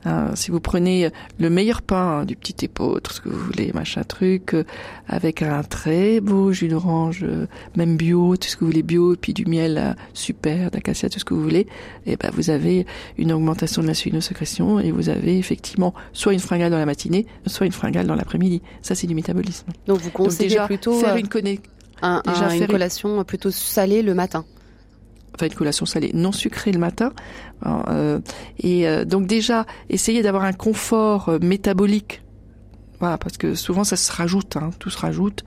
Hein, 0.05 0.31
si 0.35 0.51
vous 0.51 0.59
prenez 0.59 1.09
le 1.39 1.49
meilleur 1.49 1.81
pain 1.81 2.19
hein, 2.19 2.25
du 2.25 2.35
petit 2.35 2.65
épeautre, 2.65 3.13
ce 3.13 3.21
que 3.21 3.29
vous 3.29 3.39
voulez, 3.39 3.71
machin 3.73 4.03
truc, 4.03 4.53
euh, 4.53 4.63
avec 5.07 5.41
un 5.41 5.63
très 5.63 6.19
beau 6.19 6.51
jus 6.51 6.67
d'orange, 6.67 7.21
euh, 7.23 7.47
même 7.75 7.95
bio, 7.95 8.35
tout 8.35 8.47
ce 8.47 8.55
que 8.55 8.61
vous 8.61 8.71
voulez 8.71 8.83
bio, 8.83 9.13
et 9.13 9.17
puis 9.17 9.33
du 9.33 9.45
miel 9.45 9.77
euh, 9.77 9.93
super, 10.13 10.71
d'acacia, 10.71 11.09
tout 11.09 11.19
ce 11.19 11.25
que 11.25 11.33
vous 11.33 11.41
voulez, 11.41 11.67
et 12.05 12.13
eh 12.13 12.15
ben 12.17 12.31
vous 12.33 12.49
avez 12.49 12.85
une 13.17 13.31
augmentation 13.31 13.81
de 13.81 13.87
la 13.87 13.93
sécrétion 13.93 14.79
et 14.79 14.91
vous 14.91 15.09
avez 15.09 15.37
effectivement 15.37 15.93
soit 16.11 16.33
une 16.33 16.39
fringale 16.39 16.71
dans 16.71 16.77
la 16.77 16.85
matinée, 16.85 17.25
soit 17.45 17.65
une 17.65 17.71
fringale 17.71 18.07
dans 18.07 18.15
l'après-midi. 18.15 18.61
Ça 18.81 18.95
c'est 18.95 19.07
du 19.07 19.15
métabolisme. 19.15 19.67
Donc 19.87 19.99
vous 19.99 20.09
conseillez 20.09 20.59
plutôt 20.65 20.99
faire 20.99 21.15
une, 21.15 21.27
un, 22.01 22.21
une 22.51 22.67
collation 22.67 23.23
plutôt 23.23 23.51
salée 23.51 24.01
le 24.01 24.13
matin 24.13 24.45
enfin 25.35 25.47
une 25.47 25.53
collation 25.53 25.85
salée 25.85 26.11
non 26.13 26.31
sucrée 26.31 26.71
le 26.71 26.79
matin. 26.79 27.13
Euh, 27.65 28.19
et 28.59 28.87
euh, 28.87 29.05
donc 29.05 29.27
déjà, 29.27 29.65
essayer 29.89 30.21
d'avoir 30.21 30.43
un 30.43 30.53
confort 30.53 31.29
euh, 31.29 31.39
métabolique. 31.41 32.21
Voilà, 32.99 33.17
parce 33.17 33.37
que 33.37 33.53
souvent 33.53 33.83
ça 33.83 33.97
se 33.97 34.11
rajoute, 34.13 34.55
hein, 34.55 34.69
tout 34.79 34.89
se 34.89 34.97
rajoute. 34.97 35.43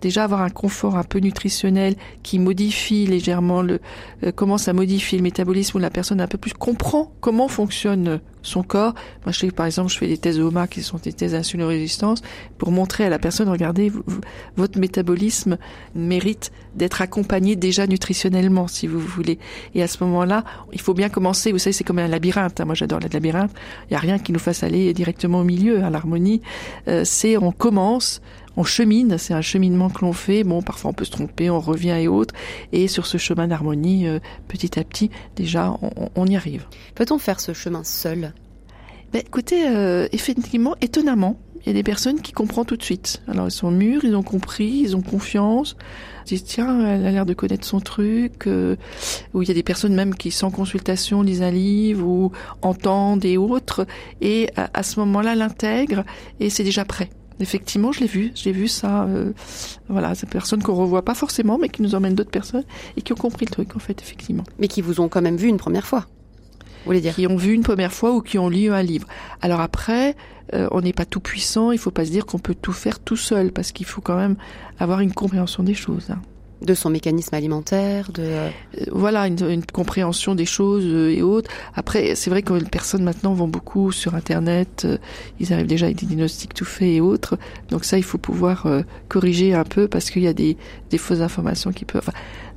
Déjà 0.00 0.22
avoir 0.22 0.42
un 0.42 0.50
confort 0.50 0.96
un 0.96 1.02
peu 1.02 1.18
nutritionnel 1.18 1.96
qui 2.22 2.38
modifie 2.38 3.04
légèrement 3.06 3.62
le 3.62 3.80
comment 4.36 4.58
ça 4.58 4.72
modifie 4.72 5.16
le 5.16 5.22
métabolisme 5.22 5.78
où 5.78 5.80
la 5.80 5.90
personne 5.90 6.20
un 6.20 6.28
peu 6.28 6.38
plus 6.38 6.52
comprend 6.52 7.12
comment 7.20 7.48
fonctionne 7.48 8.20
son 8.42 8.62
corps. 8.62 8.94
Moi, 9.24 9.32
je 9.32 9.46
par 9.46 9.66
exemple, 9.66 9.90
je 9.90 9.98
fais 9.98 10.06
des 10.06 10.18
thèses 10.18 10.38
OMA 10.38 10.66
qui 10.66 10.82
sont 10.82 10.98
des 10.98 11.12
thèses 11.12 11.32
d'insulino-résistance 11.32 12.22
pour 12.58 12.70
montrer 12.70 13.04
à 13.04 13.08
la 13.08 13.18
personne, 13.18 13.48
regardez, 13.48 13.92
votre 14.56 14.78
métabolisme 14.78 15.58
mérite 15.94 16.52
d'être 16.74 17.02
accompagné 17.02 17.56
déjà 17.56 17.86
nutritionnellement, 17.86 18.68
si 18.68 18.86
vous 18.86 19.00
voulez. 19.00 19.38
Et 19.74 19.82
à 19.82 19.88
ce 19.88 20.02
moment-là, 20.04 20.44
il 20.72 20.80
faut 20.80 20.94
bien 20.94 21.08
commencer. 21.08 21.52
Vous 21.52 21.58
savez, 21.58 21.72
c'est 21.72 21.84
comme 21.84 21.98
un 21.98 22.08
labyrinthe. 22.08 22.60
Hein. 22.60 22.64
Moi, 22.64 22.74
j'adore 22.74 23.00
le 23.00 23.08
labyrinthe. 23.12 23.50
Il 23.88 23.92
n'y 23.92 23.96
a 23.96 24.00
rien 24.00 24.18
qui 24.18 24.32
nous 24.32 24.38
fasse 24.38 24.62
aller 24.62 24.92
directement 24.94 25.40
au 25.40 25.44
milieu. 25.44 25.82
Hein. 25.82 25.90
L'harmonie, 25.90 26.42
euh, 26.88 27.02
c'est 27.04 27.36
on 27.36 27.52
commence 27.52 28.20
on 28.60 28.64
chemine, 28.64 29.16
c'est 29.16 29.32
un 29.32 29.40
cheminement 29.40 29.88
que 29.88 30.04
l'on 30.04 30.12
fait. 30.12 30.44
Bon, 30.44 30.60
parfois 30.60 30.90
on 30.90 30.94
peut 30.94 31.06
se 31.06 31.10
tromper, 31.10 31.48
on 31.48 31.60
revient 31.60 31.96
et 31.98 32.08
autres. 32.08 32.34
Et 32.72 32.88
sur 32.88 33.06
ce 33.06 33.16
chemin 33.16 33.48
d'harmonie, 33.48 34.06
euh, 34.06 34.18
petit 34.48 34.78
à 34.78 34.84
petit, 34.84 35.10
déjà, 35.34 35.74
on, 36.14 36.26
y 36.26 36.36
arrive. 36.36 36.66
Peut-on 36.94 37.18
faire 37.18 37.40
ce 37.40 37.54
chemin 37.54 37.84
seul? 37.84 38.34
Ben, 39.14 39.22
Écoutez, 39.24 39.66
euh, 39.66 40.08
effectivement, 40.12 40.76
étonnamment, 40.82 41.40
il 41.62 41.68
y 41.68 41.70
a 41.70 41.72
des 41.72 41.82
personnes 41.82 42.20
qui 42.20 42.32
comprennent 42.32 42.66
tout 42.66 42.76
de 42.76 42.82
suite. 42.82 43.22
Alors 43.28 43.46
ils 43.46 43.50
sont 43.50 43.70
mûrs, 43.70 44.04
ils 44.04 44.14
ont 44.14 44.22
compris, 44.22 44.82
ils 44.84 44.94
ont 44.94 45.02
confiance. 45.02 45.76
Ils 46.26 46.36
disent 46.36 46.44
tiens, 46.44 46.86
elle 46.86 47.06
a 47.06 47.10
l'air 47.10 47.24
de 47.24 47.32
connaître 47.32 47.66
son 47.66 47.80
truc. 47.80 48.46
Euh, 48.46 48.76
ou 49.32 49.40
il 49.40 49.48
y 49.48 49.50
a 49.50 49.54
des 49.54 49.62
personnes 49.62 49.94
même 49.94 50.14
qui 50.14 50.30
sans 50.30 50.50
consultation 50.50 51.22
lisent 51.22 51.42
un 51.42 51.50
livre 51.50 52.06
ou 52.06 52.30
entendent 52.60 53.24
et 53.24 53.38
autres, 53.38 53.86
et 54.20 54.50
à, 54.56 54.68
à 54.74 54.82
ce 54.82 55.00
moment-là 55.00 55.34
l'intègrent 55.34 56.04
et 56.40 56.50
c'est 56.50 56.64
déjà 56.64 56.84
prêt. 56.84 57.08
Effectivement, 57.40 57.90
je 57.90 58.00
l'ai 58.00 58.06
vu, 58.06 58.32
j'ai 58.34 58.52
vu 58.52 58.68
ça. 58.68 59.04
Euh, 59.04 59.32
voilà, 59.88 60.14
ces 60.14 60.26
personnes 60.26 60.62
qu'on 60.62 60.74
revoit 60.74 61.04
pas 61.04 61.14
forcément, 61.14 61.58
mais 61.58 61.68
qui 61.68 61.82
nous 61.82 61.94
emmènent 61.94 62.14
d'autres 62.14 62.30
personnes 62.30 62.64
et 62.96 63.02
qui 63.02 63.12
ont 63.12 63.16
compris 63.16 63.46
le 63.46 63.50
truc 63.50 63.76
en 63.76 63.78
fait, 63.78 64.00
effectivement. 64.00 64.44
Mais 64.58 64.68
qui 64.68 64.82
vous 64.82 65.00
ont 65.00 65.08
quand 65.08 65.22
même 65.22 65.36
vu 65.36 65.48
une 65.48 65.56
première 65.56 65.86
fois. 65.86 66.06
Vous 66.60 66.86
voulez 66.86 67.00
dire? 67.00 67.14
Qui 67.14 67.26
ont 67.26 67.36
vu 67.36 67.52
une 67.52 67.62
première 67.62 67.92
fois 67.92 68.12
ou 68.12 68.20
qui 68.20 68.38
ont 68.38 68.48
lu 68.48 68.70
un 68.70 68.82
livre. 68.82 69.06
Alors 69.40 69.60
après, 69.60 70.16
euh, 70.54 70.68
on 70.70 70.82
n'est 70.82 70.92
pas 70.92 71.04
tout 71.04 71.20
puissant. 71.20 71.72
Il 71.72 71.78
faut 71.78 71.90
pas 71.90 72.04
se 72.04 72.10
dire 72.10 72.26
qu'on 72.26 72.38
peut 72.38 72.54
tout 72.54 72.72
faire 72.72 72.98
tout 72.98 73.16
seul, 73.16 73.52
parce 73.52 73.72
qu'il 73.72 73.86
faut 73.86 74.00
quand 74.00 74.16
même 74.16 74.36
avoir 74.78 75.00
une 75.00 75.12
compréhension 75.12 75.62
des 75.62 75.74
choses. 75.74 76.10
Hein 76.10 76.20
de 76.62 76.74
son 76.74 76.90
mécanisme 76.90 77.34
alimentaire, 77.34 78.10
de 78.12 78.22
euh, 78.22 78.50
voilà 78.92 79.26
une, 79.26 79.64
compréhension 79.64 80.34
des 80.34 80.44
choses 80.44 80.84
euh, 80.84 81.10
et 81.10 81.22
autres. 81.22 81.50
Après, 81.74 82.14
c'est 82.14 82.30
vrai 82.30 82.42
que 82.42 82.52
les 82.52 82.64
personnes 82.64 83.02
maintenant 83.02 83.32
vont 83.32 83.48
beaucoup 83.48 83.92
sur 83.92 84.14
Internet, 84.14 84.82
euh, 84.84 84.98
ils 85.38 85.52
arrivent 85.52 85.66
déjà 85.66 85.86
avec 85.86 85.98
des 85.98 86.06
diagnostics 86.06 86.54
tout 86.54 86.64
faits 86.64 86.88
et 86.88 87.00
autres. 87.00 87.38
Donc 87.70 87.84
ça, 87.84 87.98
il 87.98 88.04
faut 88.04 88.18
pouvoir 88.18 88.66
corriger 89.08 89.54
un 89.54 89.64
peu 89.64 89.88
parce 89.88 90.10
qu'il 90.10 90.22
y 90.22 90.28
a 90.28 90.32
des, 90.32 90.56
des 90.90 90.98
fausses 90.98 91.20
informations 91.20 91.72
qui 91.72 91.84
peuvent, 91.84 92.10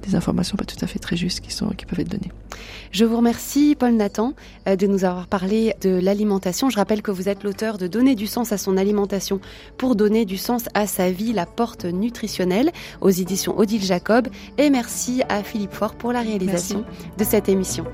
des 0.05 0.15
informations 0.15 0.57
pas 0.57 0.65
tout 0.65 0.77
à 0.81 0.87
fait 0.87 0.99
très 0.99 1.15
justes 1.15 1.39
qui 1.41 1.51
sont 1.51 1.69
qui 1.69 1.85
peuvent 1.85 1.99
être 1.99 2.09
données. 2.09 2.31
Je 2.91 3.05
vous 3.05 3.17
remercie 3.17 3.75
Paul 3.75 3.93
Nathan 3.93 4.33
euh, 4.67 4.75
de 4.75 4.87
nous 4.87 5.05
avoir 5.05 5.27
parlé 5.27 5.73
de 5.81 5.89
l'alimentation. 5.89 6.69
Je 6.69 6.75
rappelle 6.75 7.01
que 7.01 7.11
vous 7.11 7.29
êtes 7.29 7.43
l'auteur 7.43 7.77
de 7.77 7.87
Donner 7.87 8.15
du 8.15 8.27
sens 8.27 8.51
à 8.51 8.57
son 8.57 8.77
alimentation 8.77 9.39
pour 9.77 9.95
donner 9.95 10.25
du 10.25 10.37
sens 10.37 10.65
à 10.73 10.87
sa 10.87 11.09
vie, 11.09 11.33
la 11.33 11.45
porte 11.45 11.85
nutritionnelle 11.85 12.71
aux 13.01 13.09
éditions 13.09 13.57
Odile 13.57 13.83
Jacob 13.83 14.27
et 14.57 14.69
merci 14.69 15.23
à 15.29 15.43
Philippe 15.43 15.73
Faure 15.73 15.95
pour 15.95 16.11
la 16.11 16.21
réalisation 16.21 16.85
de 17.17 17.23
cette 17.23 17.49
émission. 17.49 17.85